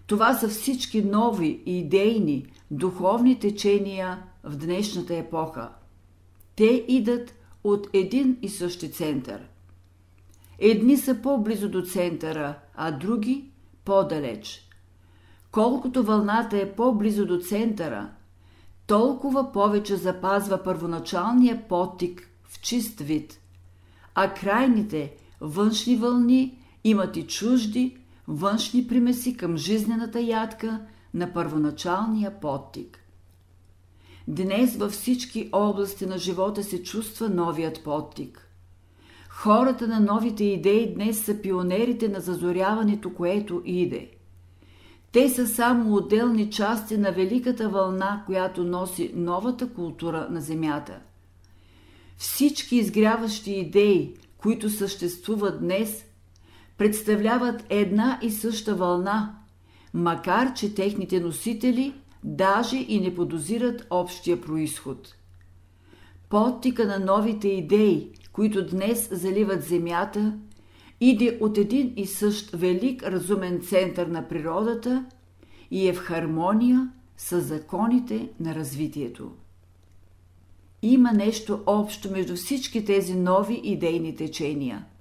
това 0.06 0.34
са 0.34 0.48
всички 0.48 1.02
нови, 1.02 1.62
идейни, 1.66 2.46
духовни 2.70 3.38
течения 3.38 4.22
в 4.44 4.56
днешната 4.56 5.16
епоха. 5.16 5.68
Те 6.56 6.84
идат 6.88 7.34
от 7.64 7.86
един 7.92 8.38
и 8.42 8.48
същи 8.48 8.92
център. 8.92 9.48
Едни 10.58 10.96
са 10.96 11.22
по-близо 11.22 11.68
до 11.68 11.82
центъра, 11.82 12.58
а 12.74 12.90
други 12.90 13.50
по-далеч. 13.84 14.68
Колкото 15.50 16.02
вълната 16.02 16.58
е 16.58 16.72
по-близо 16.72 17.26
до 17.26 17.38
центъра, 17.38 18.10
толкова 18.86 19.52
повече 19.52 19.96
запазва 19.96 20.62
първоначалния 20.62 21.68
потик 21.68 22.30
в 22.44 22.60
чист 22.60 23.00
вид, 23.00 23.40
а 24.14 24.34
крайните 24.34 25.14
външни 25.40 25.96
вълни 25.96 26.58
имат 26.88 27.16
и 27.16 27.26
чужди 27.26 27.96
външни 28.28 28.86
примеси 28.86 29.36
към 29.36 29.56
жизнената 29.56 30.20
ядка 30.20 30.80
на 31.14 31.32
първоначалния 31.32 32.40
подтик. 32.40 33.04
Днес 34.28 34.76
във 34.76 34.92
всички 34.92 35.48
области 35.52 36.06
на 36.06 36.18
живота 36.18 36.62
се 36.64 36.82
чувства 36.82 37.28
новият 37.28 37.84
подтик. 37.84 38.48
Хората 39.28 39.88
на 39.88 40.00
новите 40.00 40.44
идеи 40.44 40.94
днес 40.94 41.24
са 41.24 41.42
пионерите 41.42 42.08
на 42.08 42.20
зазоряването, 42.20 43.14
което 43.14 43.62
иде. 43.64 44.10
Те 45.12 45.28
са 45.28 45.46
само 45.46 45.94
отделни 45.94 46.50
части 46.50 46.96
на 46.96 47.12
великата 47.12 47.68
вълна, 47.68 48.22
която 48.26 48.64
носи 48.64 49.12
новата 49.14 49.68
култура 49.68 50.28
на 50.30 50.40
Земята. 50.40 50.98
Всички 52.16 52.76
изгряващи 52.76 53.52
идеи, 53.52 54.14
които 54.38 54.70
съществуват 54.70 55.60
днес, 55.60 56.04
представляват 56.78 57.64
една 57.70 58.18
и 58.22 58.30
съща 58.30 58.74
вълна, 58.74 59.38
макар 59.94 60.54
че 60.54 60.74
техните 60.74 61.20
носители 61.20 61.94
даже 62.24 62.76
и 62.76 63.00
не 63.00 63.14
подозират 63.14 63.86
общия 63.90 64.40
происход. 64.40 65.14
Подтика 66.28 66.86
на 66.86 66.98
новите 66.98 67.48
идеи, 67.48 68.10
които 68.32 68.66
днес 68.66 69.08
заливат 69.12 69.62
Земята, 69.62 70.38
иде 71.00 71.38
от 71.40 71.58
един 71.58 71.92
и 71.96 72.06
същ 72.06 72.50
велик 72.50 73.02
разумен 73.02 73.60
център 73.60 74.06
на 74.06 74.28
природата 74.28 75.04
и 75.70 75.88
е 75.88 75.92
в 75.92 75.98
хармония 75.98 76.90
с 77.16 77.40
законите 77.40 78.28
на 78.40 78.54
развитието. 78.54 79.30
Има 80.82 81.12
нещо 81.12 81.60
общо 81.66 82.10
между 82.10 82.36
всички 82.36 82.84
тези 82.84 83.14
нови 83.14 83.60
идейни 83.64 84.16
течения– 84.16 84.84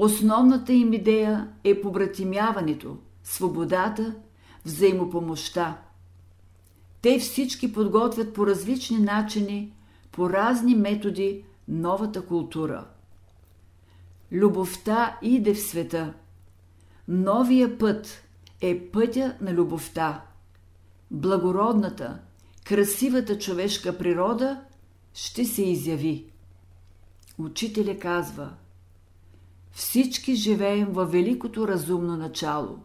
Основната 0.00 0.72
им 0.72 0.92
идея 0.92 1.48
е 1.64 1.80
побратимяването, 1.80 2.96
свободата, 3.22 4.14
взаимопомощта. 4.64 5.78
Те 7.02 7.18
всички 7.18 7.72
подготвят 7.72 8.34
по 8.34 8.46
различни 8.46 8.98
начини, 8.98 9.72
по 10.12 10.30
разни 10.30 10.74
методи 10.74 11.44
новата 11.68 12.26
култура. 12.26 12.86
Любовта 14.32 15.18
иде 15.22 15.54
в 15.54 15.60
света. 15.60 16.14
Новия 17.08 17.78
път 17.78 18.24
е 18.60 18.90
пътя 18.90 19.36
на 19.40 19.54
любовта. 19.54 20.24
Благородната, 21.10 22.18
красивата 22.64 23.38
човешка 23.38 23.98
природа 23.98 24.60
ще 25.14 25.44
се 25.44 25.62
изяви. 25.62 26.26
Учителя 27.38 27.98
казва– 27.98 28.50
всички 29.78 30.34
живеем 30.34 30.88
във 30.92 31.12
великото 31.12 31.68
разумно 31.68 32.16
начало. 32.16 32.78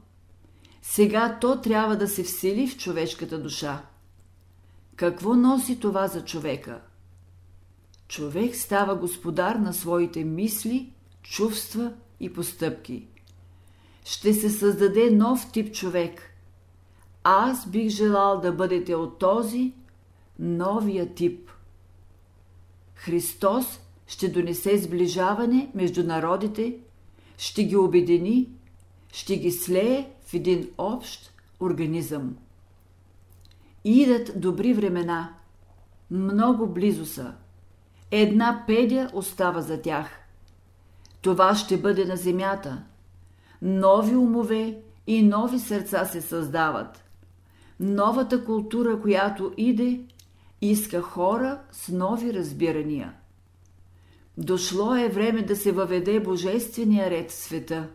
Сега 0.82 1.38
то 1.42 1.62
трябва 1.62 1.98
да 1.98 2.08
се 2.08 2.24
всели 2.24 2.68
в 2.68 2.78
човешката 2.78 3.42
душа. 3.42 3.86
Какво 4.96 5.36
носи 5.36 5.80
това 5.80 6.08
за 6.08 6.26
човека? 6.26 6.82
Човек 8.08 8.56
става 8.56 8.96
господар 8.96 9.56
на 9.56 9.74
своите 9.74 10.24
мисли, 10.24 10.94
чувства 11.24 11.94
и 12.20 12.34
постъпки. 12.34 13.08
Ще 14.06 14.34
се 14.34 14.50
създаде 14.50 15.12
нов 15.12 15.52
тип 15.52 15.74
човек. 15.76 16.22
Аз 17.24 17.70
бих 17.70 17.90
желал 17.90 18.40
да 18.40 18.52
бъдете 18.52 18.96
от 18.96 19.20
този 19.20 19.74
новия 20.40 21.14
тип. 21.14 21.50
Христос 22.96 23.80
ще 24.08 24.30
донесе 24.30 24.78
сближаване 24.78 25.72
между 25.76 26.04
народите, 26.04 26.80
ще 27.44 27.64
ги 27.64 27.76
обедини, 27.76 28.50
ще 29.14 29.38
ги 29.38 29.52
слее 29.52 30.10
в 30.26 30.34
един 30.34 30.70
общ 30.78 31.34
организъм. 31.60 32.38
Идат 33.84 34.42
добри 34.42 34.74
времена, 34.74 35.34
много 36.12 36.68
близо 36.68 37.06
са. 37.06 37.34
Една 38.12 38.64
педя 38.68 39.10
остава 39.14 39.62
за 39.62 39.82
тях. 39.82 40.10
Това 41.22 41.56
ще 41.56 41.78
бъде 41.78 42.06
на 42.06 42.16
земята. 42.16 42.84
Нови 43.62 44.16
умове 44.16 44.82
и 45.08 45.24
нови 45.24 45.60
сърца 45.60 46.06
се 46.06 46.22
създават. 46.22 47.04
Новата 47.80 48.46
култура, 48.46 49.02
която 49.02 49.54
иде, 49.58 50.02
иска 50.62 51.02
хора 51.02 51.62
с 51.72 51.90
нови 51.90 52.34
разбирания. 52.34 53.14
Дошло 54.38 54.96
е 54.96 55.10
време 55.10 55.42
да 55.42 55.56
се 55.56 55.72
въведе 55.72 56.20
божествения 56.20 57.10
ред 57.10 57.32
в 57.32 57.34
света. 57.34 57.90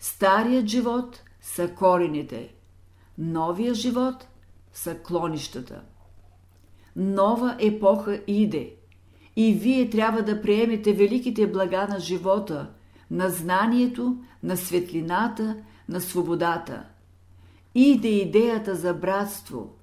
Старият 0.00 0.66
живот 0.66 1.22
са 1.40 1.68
корените, 1.68 2.54
новия 3.18 3.74
живот 3.74 4.26
са 4.72 4.98
клонищата. 4.98 5.82
Нова 6.96 7.56
епоха 7.58 8.22
иде 8.26 8.74
и 9.36 9.52
вие 9.52 9.90
трябва 9.90 10.22
да 10.22 10.42
приемете 10.42 10.92
великите 10.92 11.46
блага 11.46 11.86
на 11.90 12.00
живота, 12.00 12.70
на 13.10 13.28
знанието, 13.28 14.16
на 14.42 14.56
светлината, 14.56 15.56
на 15.88 16.00
свободата. 16.00 16.84
Иде 17.74 18.08
идеята 18.08 18.74
за 18.74 18.94
братство. 18.94 19.74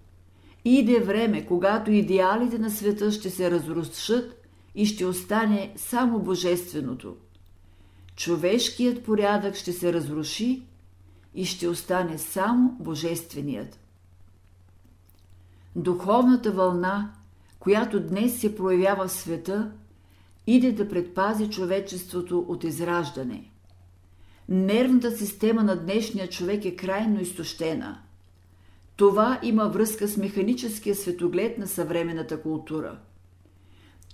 Иде 0.66 1.00
време, 1.00 1.46
когато 1.46 1.92
идеалите 1.92 2.60
на 2.60 2.70
света 2.70 3.12
ще 3.12 3.30
се 3.30 3.52
разрушат 3.52 4.41
и 4.76 4.86
ще 4.86 5.06
остане 5.06 5.74
само 5.76 6.20
Божественото. 6.20 7.16
Човешкият 8.16 9.04
порядък 9.04 9.56
ще 9.56 9.74
се 9.74 9.94
разруши 9.94 10.64
и 11.36 11.46
ще 11.46 11.68
остане 11.68 12.18
само 12.18 12.78
Божественият. 12.80 13.80
Духовната 15.76 16.52
вълна, 16.52 17.14
която 17.60 18.00
днес 18.00 18.40
се 18.40 18.56
проявява 18.56 19.08
в 19.08 19.12
света, 19.12 19.72
иде 20.48 20.72
да 20.72 20.90
предпази 20.90 21.50
човечеството 21.50 22.46
от 22.48 22.64
израждане. 22.64 23.52
Нервната 24.50 25.12
система 25.12 25.64
на 25.64 25.76
днешния 25.76 26.30
човек 26.30 26.66
е 26.66 26.76
крайно 26.76 27.22
изтощена. 27.22 28.02
Това 28.96 29.40
има 29.44 29.70
връзка 29.70 30.08
с 30.08 30.18
механическия 30.18 30.96
светоглед 30.96 31.58
на 31.58 31.68
съвременната 31.68 32.42
култура– 32.42 33.00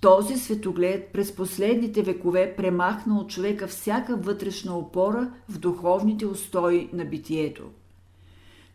Този 0.01 0.37
светоглед 0.37 1.09
през 1.13 1.35
последните 1.35 2.01
векове 2.01 2.55
премахна 2.57 3.19
от 3.19 3.29
човека 3.29 3.67
всяка 3.67 4.15
вътрешна 4.15 4.77
опора 4.77 5.31
в 5.49 5.57
духовните 5.57 6.25
устои 6.25 6.89
на 6.93 7.05
битието. 7.05 7.63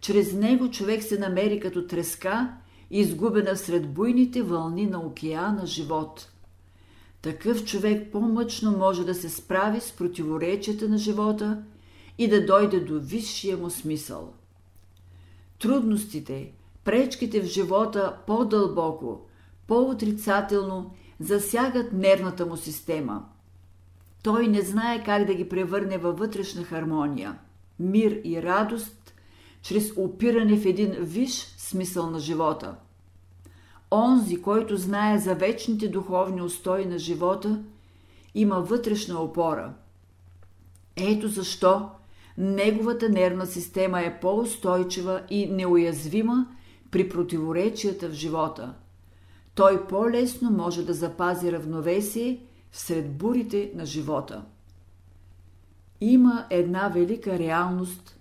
Чрез 0.00 0.32
него 0.32 0.70
човек 0.70 1.02
се 1.02 1.18
намери 1.18 1.61
като 1.61 1.87
треска, 1.87 2.54
изгубена 2.90 3.56
сред 3.56 3.92
буйните 3.92 4.42
вълни 4.42 4.87
на 4.87 5.00
океана 5.00 5.66
живот. 5.66 6.28
Такъв 7.22 7.64
човек 7.64 8.12
по-мъчно 8.12 8.76
може 8.78 9.04
да 9.04 9.14
се 9.14 9.28
справи 9.28 9.80
с 9.80 9.92
противоречията 9.92 10.88
на 10.88 10.98
живота 10.98 11.62
и 12.18 12.28
да 12.28 12.46
дойде 12.46 12.80
до 12.80 13.00
висшия 13.00 13.56
му 13.56 13.70
смисъл. 13.70 14.32
Трудностите, 15.58 16.52
пречките 16.85 17.40
в 17.40 17.44
живота 17.44 18.16
по-дълбоко, 18.26 19.20
по-отрицателно 19.66 20.90
засягат 21.22 21.92
нервната 21.92 22.46
му 22.46 22.56
система. 22.56 23.24
Той 24.22 24.48
не 24.48 24.62
знае 24.62 25.04
как 25.04 25.24
да 25.24 25.35
ги 25.35 25.48
превърне 25.48 25.98
във 25.98 26.18
вътрешна 26.18 26.64
хармония, 26.64 27.38
мир 27.78 28.20
и 28.24 28.42
радост, 28.42 29.14
чрез 29.62 29.92
опиране 29.96 30.56
в 30.56 30.66
един 30.66 30.90
виш 30.98 31.32
смисъл 31.58 32.11
на 32.11 32.18
живота. 32.18 32.74
Онзи, 33.90 34.42
който 34.42 34.76
знае 34.76 35.18
за 35.18 35.35
вечните 35.35 35.88
духовни 35.88 36.42
устои 36.42 36.87
на 36.87 36.98
живота, 36.98 37.62
има 38.35 38.61
вътрешна 38.61 39.20
опора. 39.20 39.74
Ето 40.96 41.28
защо 41.28 41.88
неговата 42.38 43.08
нервна 43.08 43.46
система 43.46 44.00
е 44.00 44.20
по-устойчива 44.20 45.22
и 45.30 45.46
неуязвима 45.46 46.46
при 46.90 47.08
противоречията 47.08 48.08
в 48.08 48.12
живота. 48.12 48.74
Той 49.54 49.86
по-лесно 49.86 50.50
може 50.50 50.84
да 50.84 50.94
запази 50.94 51.52
равновесие 51.52 52.46
сред 52.72 53.16
бурите 53.16 53.72
на 53.74 53.86
живота. 53.86 54.44
Има 56.00 56.46
една 56.50 56.88
велика 56.88 57.38
реалност, 57.38 58.18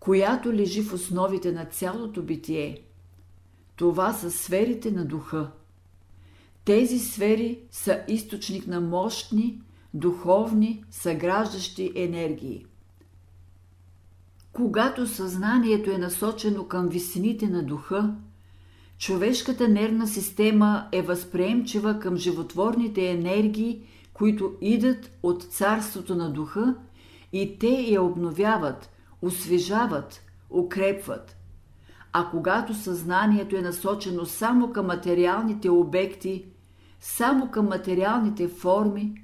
която 0.00 0.52
лежи 0.52 0.82
в 0.82 0.94
основите 0.94 1.52
на 1.52 1.64
цялото 1.64 2.22
битие. 2.22 2.82
Това 3.76 4.12
са 4.12 4.30
сферите 4.30 4.90
на 4.90 5.04
духа. 5.04 5.50
Тези 6.64 6.98
сфери 6.98 7.60
са 7.70 8.00
източник 8.08 8.66
на 8.66 8.80
мощни, 8.80 9.62
духовни, 9.94 10.84
съграждащи 10.90 11.92
енергии. 11.96 12.66
Когато 14.52 15.06
съзнанието 15.06 15.90
е 15.90 15.98
насочено 15.98 16.68
към 16.68 16.88
висините 16.88 17.48
на 17.48 17.62
духа, 17.62 18.14
човешката 19.00 19.68
нервна 19.68 20.06
система 20.06 20.88
е 20.92 21.02
възприемчива 21.02 21.98
към 22.00 22.16
животворните 22.16 23.10
енергии, 23.10 23.82
които 24.12 24.52
идат 24.60 25.10
от 25.22 25.42
царството 25.42 26.14
на 26.14 26.30
духа 26.30 26.74
и 27.32 27.58
те 27.58 27.68
я 27.68 28.02
обновяват, 28.02 28.90
освежават, 29.22 30.20
укрепват. 30.50 31.36
А 32.12 32.30
когато 32.30 32.74
съзнанието 32.74 33.56
е 33.56 33.62
насочено 33.62 34.26
само 34.26 34.72
към 34.72 34.86
материалните 34.86 35.70
обекти, 35.70 36.46
само 37.00 37.50
към 37.50 37.68
материалните 37.68 38.48
форми, 38.48 39.14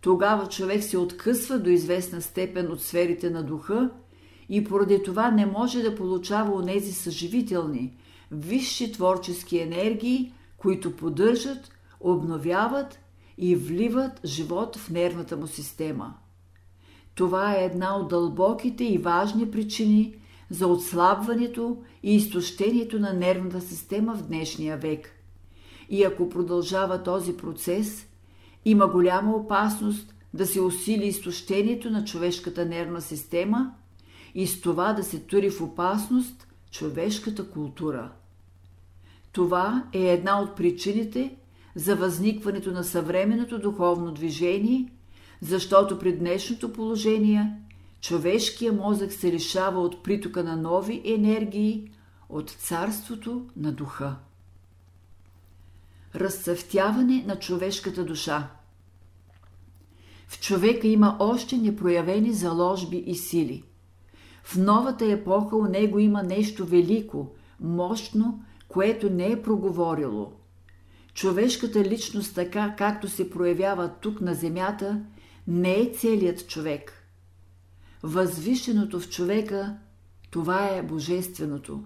тогава 0.00 0.48
човек 0.48 0.82
се 0.82 0.98
откъсва 0.98 1.58
до 1.58 1.70
известна 1.70 2.22
степен 2.22 2.72
от 2.72 2.82
сферите 2.82 3.30
на 3.30 3.42
духа 3.42 3.90
и 4.48 4.64
поради 4.64 5.02
това 5.02 5.30
не 5.30 5.46
може 5.46 5.82
да 5.82 5.94
получава 5.94 6.54
онези 6.54 6.92
съживителни, 6.92 7.96
висши 8.34 8.92
творчески 8.92 9.58
енергии, 9.58 10.32
които 10.56 10.96
поддържат, 10.96 11.70
обновяват 12.00 12.98
и 13.38 13.56
вливат 13.56 14.20
живот 14.24 14.76
в 14.76 14.90
нервната 14.90 15.36
му 15.36 15.46
система. 15.46 16.14
Това 17.14 17.56
е 17.56 17.64
една 17.64 17.96
от 17.96 18.08
дълбоките 18.08 18.84
и 18.84 18.98
важни 18.98 19.50
причини 19.50 20.16
за 20.50 20.66
отслабването 20.66 21.76
и 22.02 22.16
изтощението 22.16 22.98
на 22.98 23.12
нервната 23.12 23.60
система 23.60 24.14
в 24.14 24.22
днешния 24.22 24.76
век. 24.76 25.10
И 25.90 26.04
ако 26.04 26.28
продължава 26.28 27.02
този 27.02 27.36
процес, 27.36 28.06
има 28.64 28.86
голяма 28.86 29.36
опасност 29.36 30.14
да 30.34 30.46
се 30.46 30.60
усили 30.60 31.06
изтощението 31.06 31.90
на 31.90 32.04
човешката 32.04 32.66
нервна 32.66 33.00
система– 33.00 33.74
и 34.34 34.46
с 34.46 34.60
това 34.60 34.92
да 34.92 35.04
се 35.04 35.18
тури 35.18 35.50
в 35.50 35.60
опасност 35.60 36.48
човешката 36.70 37.50
култура. 37.50 38.12
Това 39.34 39.84
е 39.92 39.98
една 39.98 40.40
от 40.40 40.56
причините 40.56 41.36
за 41.74 41.96
възникването 41.96 42.72
на 42.72 42.84
съвременното 42.84 43.58
духовно 43.58 44.12
движение, 44.12 44.92
защото 45.40 45.98
при 45.98 46.16
днешното 46.16 46.72
положение 46.72 47.52
човешкия 48.00 48.72
мозък 48.72 49.12
се 49.12 49.32
лишава 49.32 49.80
от 49.80 50.02
притока 50.02 50.44
на 50.44 50.56
нови 50.56 51.02
енергии 51.04 51.90
от 52.28 52.50
царството 52.50 53.46
на 53.56 53.72
духа. 53.72 54.16
Разцъфтяване 56.14 57.24
на 57.26 57.38
човешката 57.38 58.04
душа 58.04 58.50
В 60.28 60.40
човека 60.40 60.86
има 60.86 61.16
още 61.18 61.56
непроявени 61.56 62.32
заложби 62.32 62.96
и 62.96 63.14
сили– 63.14 63.64
в 64.44 64.56
новата 64.56 65.04
епоха 65.04 65.56
у 65.56 65.64
него 65.64 65.98
има 65.98 66.22
нещо 66.22 66.66
велико, 66.66 67.28
мощно, 67.60 68.44
което 68.74 69.10
не 69.10 69.32
е 69.32 69.42
проговорило. 69.42 70.32
Човешката 71.14 71.84
личност, 71.84 72.34
така 72.34 72.74
както 72.78 73.08
се 73.08 73.30
проявява 73.30 73.88
тук 74.00 74.20
на 74.20 74.34
земята, 74.34 75.00
не 75.48 75.80
е 75.80 75.92
целият 75.94 76.48
човек. 76.48 76.92
Възвишеното 78.02 79.00
в 79.00 79.10
човека, 79.10 79.76
това 80.30 80.68
е 80.68 80.82
божественото. 80.82 81.84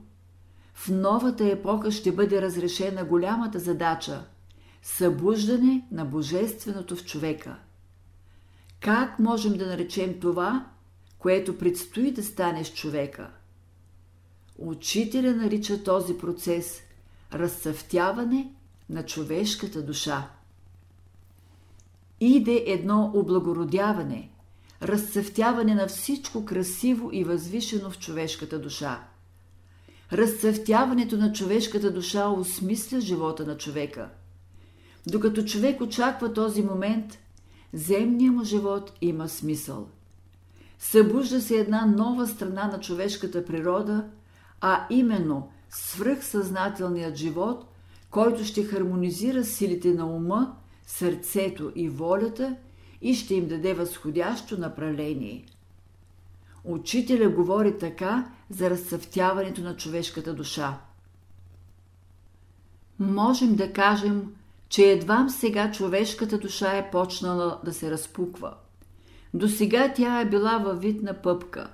В 0.74 0.88
новата 0.88 1.44
епоха 1.44 1.90
ще 1.90 2.12
бъде 2.12 2.42
разрешена 2.42 3.04
голямата 3.04 3.58
задача– 3.58 4.24
събуждане 4.82 5.86
на 5.92 6.04
божественото 6.04 6.96
в 6.96 7.04
човека. 7.04 7.56
Как 8.80 9.18
можем 9.18 9.52
да 9.52 9.66
наречем 9.66 10.20
това– 10.20 10.66
което 11.18 11.58
предстои 11.58 12.10
да 12.10 12.24
стане 12.24 12.64
с 12.64 12.74
човека. 12.74 13.30
Учителя 14.58 15.34
нарича 15.34 15.84
този 15.84 16.18
процес 16.18 16.80
разцъфтяване 17.32 18.52
на 18.90 19.06
човешката 19.06 19.82
душа. 19.82 20.30
Иде 22.20 22.64
едно 22.66 23.10
облагородяване, 23.14 24.30
разцъфтяване 24.82 25.74
на 25.74 25.86
всичко 25.86 26.44
красиво 26.44 27.10
и 27.12 27.24
възвишено 27.24 27.90
в 27.90 27.98
човешката 27.98 28.58
душа. 28.58 29.08
Разцъфтяването 30.12 31.16
на 31.16 31.32
човешката 31.32 31.90
душа 31.90 32.28
осмисля 32.28 33.00
живота 33.00 33.46
на 33.46 33.56
човека. 33.56 34.10
Докато 35.06 35.44
човек 35.44 35.80
очаква 35.80 36.32
този 36.32 36.62
момент, 36.62 37.18
земният 37.72 38.34
му 38.34 38.44
живот 38.44 38.92
има 39.00 39.28
смисъл– 39.28 39.88
събужда 40.78 41.40
се 41.40 41.56
една 41.56 41.86
нова 41.86 42.26
страна 42.26 42.66
на 42.66 42.80
човешката 42.80 43.44
природа, 43.44 44.04
а 44.60 44.86
именно 44.90 45.48
свръхсъзнателният 45.70 47.16
живот, 47.16 47.64
който 48.10 48.44
ще 48.44 48.64
хармонизира 48.64 49.44
силите 49.44 49.94
на 49.94 50.06
ума, 50.06 50.56
сърцето 50.86 51.72
и 51.74 51.88
волята 51.88 52.56
и 53.02 53.14
ще 53.14 53.34
им 53.34 53.48
даде 53.48 53.74
възходящо 53.74 54.60
направление. 54.60 55.46
Учителя 56.64 57.28
говори 57.28 57.78
така 57.78 58.30
за 58.50 58.70
разцъфтяването 58.70 59.60
на 59.60 59.76
човешката 59.76 60.34
душа. 60.34 60.78
Можем 62.98 63.56
да 63.56 63.72
кажем, 63.72 64.34
че 64.68 64.92
едвам 64.92 65.30
сега 65.30 65.70
човешката 65.70 66.38
душа 66.38 66.76
е 66.76 66.90
почнала 66.90 67.60
да 67.64 67.72
се 67.72 67.90
разпуква– 67.90 68.54
до 69.34 69.48
сега 69.48 69.92
тя 69.96 70.20
е 70.20 70.28
била 70.28 70.58
във 70.58 70.80
вид 70.80 71.02
на 71.02 71.14
пъпка. 71.14 71.70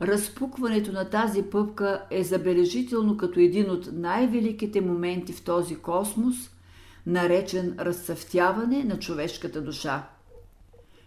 Разпукването 0.00 0.92
на 0.92 1.10
тази 1.10 1.42
пъпка 1.42 2.06
е 2.10 2.24
забележително 2.24 3.16
като 3.16 3.40
един 3.40 3.70
от 3.70 3.88
най-великите 3.92 4.80
моменти 4.80 5.32
в 5.32 5.42
този 5.42 5.76
космос, 5.76 6.36
наречен 7.06 7.76
разцъфтяване 7.78 8.84
на 8.84 8.98
човешката 8.98 9.62
душа. 9.62 10.08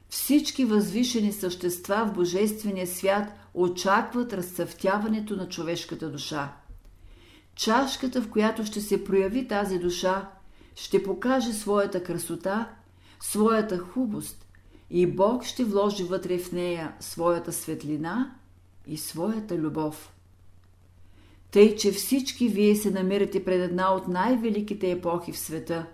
Всички 0.10 0.66
възвишени 0.66 1.32
същества 1.32 2.06
в 2.06 2.14
Божествения 2.14 2.88
свят 2.88 3.32
очакват 3.54 4.34
разцъфтяването 4.34 5.36
на 5.36 5.50
човешката 5.50 6.10
душа. 6.10 6.54
Чашката, 7.56 8.22
в 8.22 8.30
която 8.30 8.66
ще 8.66 8.82
се 8.82 9.04
прояви 9.04 9.48
тази 9.48 9.80
душа, 9.80 10.30
ще 10.76 11.04
покаже 11.04 11.54
своята 11.54 12.04
красота, 12.04 12.70
своята 13.20 13.78
хубост 13.78 14.46
и 14.90 15.08
Бог 15.08 15.44
ще 15.44 15.64
вложи 15.64 16.04
вътре 16.04 16.38
в 16.38 16.52
нея 16.52 16.96
своята 17.00 17.54
светлина 17.54 18.36
и 18.88 18.98
своята 18.98 19.58
любов. 19.58 20.14
Тъй, 21.52 21.76
че 21.76 21.92
всички 21.92 22.48
вие 22.48 22.76
се 22.76 22.92
намирате 22.92 23.46
пред 23.46 23.70
една 23.70 23.94
от 23.94 24.08
най-великите 24.08 24.92
епохи 24.92 25.32
в 25.32 25.40
света, 25.40 25.86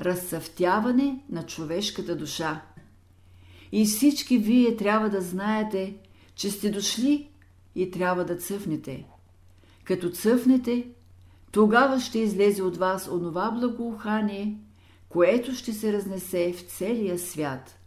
разцъфтяване 0.00 1.20
на 1.30 1.46
човешката 1.46 2.16
душа. 2.16 2.62
И 3.72 3.84
всички 3.84 4.38
вие 4.38 4.76
трябва 4.76 5.10
да 5.10 5.20
знаете, 5.20 5.96
че 6.34 6.50
сте 6.50 6.70
дошли 6.70 7.30
и 7.74 7.90
трябва 7.90 8.24
да 8.24 8.36
цъфнете. 8.36 9.04
Като 9.84 10.10
цъфнете, 10.10 10.88
тогава 11.52 12.00
ще 12.00 12.18
излезе 12.18 12.62
от 12.62 12.76
вас 12.76 13.08
онова 13.08 13.50
благоухание, 13.50 14.58
което 15.08 15.54
ще 15.54 15.72
се 15.72 15.92
разнесе 15.92 16.52
в 16.52 16.60
целия 16.60 17.18
свят. 17.18 17.77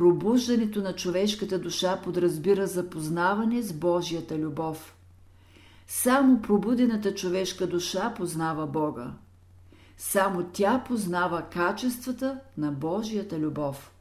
Пробуждането 0.00 0.82
на 0.82 0.92
човешката 0.92 1.58
душа 1.58 2.00
подразбира 2.04 2.66
запознаване 2.66 3.62
с 3.62 3.72
Божията 3.72 4.38
любов. 4.38 4.96
Само 5.86 6.42
пробудената 6.42 7.14
човешка 7.14 7.66
душа 7.66 8.14
познава 8.16 8.66
Бога. 8.66 9.12
Само 9.98 10.44
тя 10.52 10.84
познава 10.88 11.42
качествата 11.42 12.38
на 12.58 12.72
Божията 12.72 13.38
любов. 13.38 13.92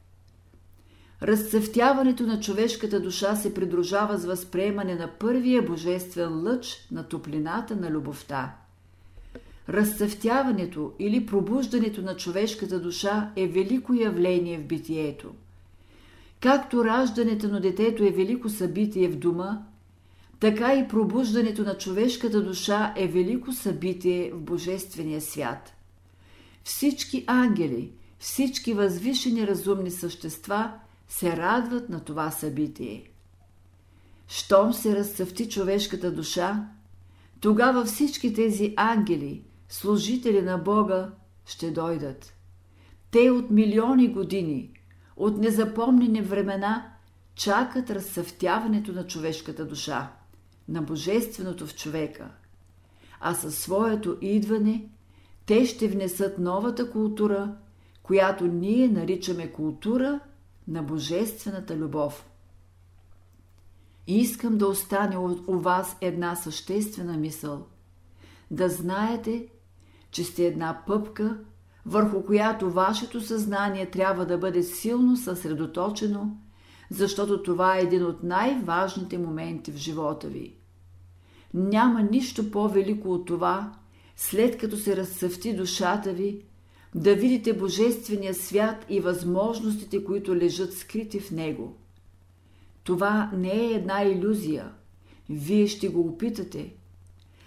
Разцъфтяването 1.22 2.24
на 2.24 2.40
човешката 2.40 3.00
душа 3.00 3.36
се 3.36 3.54
придружава 3.54 4.18
с 4.18 4.26
възприемане 4.26 4.96
на 4.96 5.08
първия 5.20 5.62
божествен 5.62 6.44
лъч 6.44 6.88
на 6.92 7.08
топлината 7.08 7.76
на 7.76 7.92
любовта. 7.92 8.56
Разцъфтяването 9.70 10.94
или 11.00 11.26
пробуждането 11.26 12.02
на 12.02 12.16
човешката 12.16 12.80
душа 12.80 13.32
е 13.36 13.48
велико 13.48 13.94
явление 13.94 14.58
в 14.58 14.68
битието. 14.68 15.34
Както 16.42 16.86
раждането 16.86 17.48
на 17.48 17.62
детето 17.62 18.04
е 18.04 18.12
велико 18.12 18.50
събитие 18.50 19.08
в 19.08 19.16
дома, 19.16 19.62
така 20.40 20.74
и 20.74 20.88
пробуждането 20.88 21.62
на 21.62 21.78
човешката 21.78 22.44
душа 22.44 22.94
е 22.98 23.08
велико 23.08 23.52
събитие 23.52 24.32
в 24.32 24.40
Божествения 24.40 25.22
свят. 25.22 25.74
Всички 26.64 27.24
ангели, 27.28 27.92
всички 28.20 28.74
възвишени 28.74 29.48
разумни 29.48 29.92
същества 29.92 30.72
се 31.08 31.38
радват 31.38 31.90
на 31.90 32.00
това 32.00 32.32
събитие. 32.32 33.10
Щом 34.28 34.74
се 34.74 34.96
разцъфти 34.96 35.50
човешката 35.50 36.12
душа, 36.12 36.68
тогава 37.40 37.86
всички 37.86 38.34
тези 38.34 38.74
ангели, 38.78 39.44
служители 39.70 40.42
на 40.42 40.58
Бога, 40.58 41.10
ще 41.46 41.72
дойдат. 41.72 42.34
Те 43.12 43.30
от 43.30 43.50
милиони 43.50 44.08
години, 44.08 44.79
от 45.20 45.38
незапомнени 45.38 46.22
времена, 46.22 46.92
чакат 47.36 47.90
разцъфтяването 47.90 48.92
на 48.92 49.08
човешката 49.08 49.66
душа, 49.66 50.14
на 50.68 50.82
Божественото 50.82 51.68
в 51.68 51.76
човека. 51.76 52.30
А 53.20 53.34
със 53.34 53.58
своето 53.58 54.18
идване 54.22 54.90
те 55.46 55.66
ще 55.66 55.88
внесат 55.88 56.40
новата 56.40 56.92
култура, 56.92 57.56
която 58.04 58.48
ние 58.48 58.88
наричаме 58.88 59.52
култура 59.52 60.20
на 60.68 60.84
Божествената 60.84 61.78
любов. 61.78 62.30
И 64.08 64.18
искам 64.18 64.58
да 64.58 64.68
остане 64.68 65.18
у 65.48 65.60
вас 65.60 65.98
една 66.02 66.36
съществена 66.36 67.18
мисъл. 67.18 67.68
Да 68.52 68.70
знаете, 68.70 69.48
че 70.12 70.24
сте 70.24 70.46
една 70.46 70.84
пъпка, 70.88 71.40
върху 71.86 72.26
която 72.26 72.72
вашето 72.72 73.22
съзнание 73.22 73.86
трябва 73.86 74.26
да 74.26 74.38
бъде 74.38 74.64
силно 74.64 75.18
съсредоточено, 75.18 76.38
защото 76.90 77.44
това 77.44 77.78
е 77.78 77.82
един 77.82 78.06
от 78.06 78.24
най-важните 78.24 79.18
моменти 79.18 79.72
в 79.72 79.76
живота 79.76 80.28
ви. 80.28 80.56
Няма 81.54 82.02
нищо 82.02 82.52
по-велико 82.52 83.14
от 83.14 83.26
това, 83.26 83.74
след 84.16 84.58
като 84.58 84.78
се 84.78 84.98
разцъфти 84.98 85.56
душата 85.56 86.14
ви, 86.14 86.44
да 86.96 87.16
видите 87.16 87.54
Божествения 87.54 88.34
свят 88.34 88.86
и 88.90 89.00
възможностите, 89.00 90.04
които 90.04 90.36
лежат 90.36 90.74
скрити 90.74 91.20
в 91.20 91.32
него. 91.32 91.78
Това 92.84 93.32
не 93.34 93.54
е 93.54 93.74
една 93.74 94.04
иллюзия. 94.04 94.72
Вие 95.30 95.68
ще 95.68 95.90
го 95.90 96.02
опитате. 96.02 96.74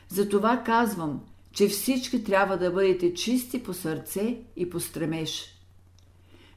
Затова 0.09 0.62
казвам, 0.66 1.21
че 1.53 1.69
всички 1.69 2.25
трябва 2.25 2.57
да 2.57 2.71
бъдете 2.71 3.15
чисти 3.15 3.62
по 3.62 3.75
сърце 3.75 4.38
и 4.57 4.71
по 4.71 4.81
стремеж. 4.81 5.59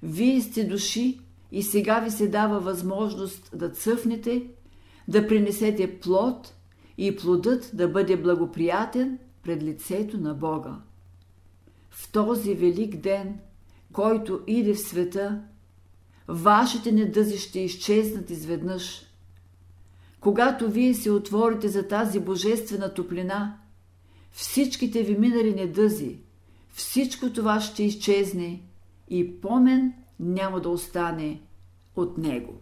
Вие 0.03 0.41
сте 0.41 0.63
души 0.63 1.19
и 1.51 1.63
сега 1.63 1.99
ви 1.99 2.12
се 2.12 2.27
дава 2.27 2.60
възможност 2.60 3.49
да 3.53 3.69
цъфнете, 3.69 4.47
да 5.08 5.27
принесете 5.27 5.99
плод 5.99 6.53
и 6.97 7.15
плодът 7.15 7.71
да 7.73 7.88
бъде 7.88 8.17
благоприятен 8.17 9.19
пред 9.43 9.63
лицето 9.63 10.17
на 10.17 10.34
Бога. 10.34 10.75
В 11.89 12.12
този 12.12 12.53
велик 12.53 12.95
ден, 12.95 13.39
който 13.93 14.41
иде 14.47 14.73
в 14.73 14.79
света, 14.79 15.41
вашите 16.27 16.91
недъзи 16.91 17.38
ще 17.38 17.60
изчезнат 17.60 18.29
изведнъж. 18.29 19.01
Когато 20.19 20.71
вие 20.71 20.93
се 20.93 21.12
отворите 21.12 21.67
за 21.67 21.88
тази 21.88 22.19
божествена 22.19 22.93
топлина, 22.93 23.58
всичките 24.35 25.03
ви 25.03 25.17
минали 25.17 25.53
недъзи, 25.53 26.17
всичко 26.73 27.33
това 27.33 27.61
ще 27.61 27.83
изчезне 27.83 28.61
и 29.09 29.41
помен 29.41 29.93
няма 30.19 30.61
да 30.61 30.69
остане 30.69 31.41
от 31.95 32.17
него. 32.17 32.53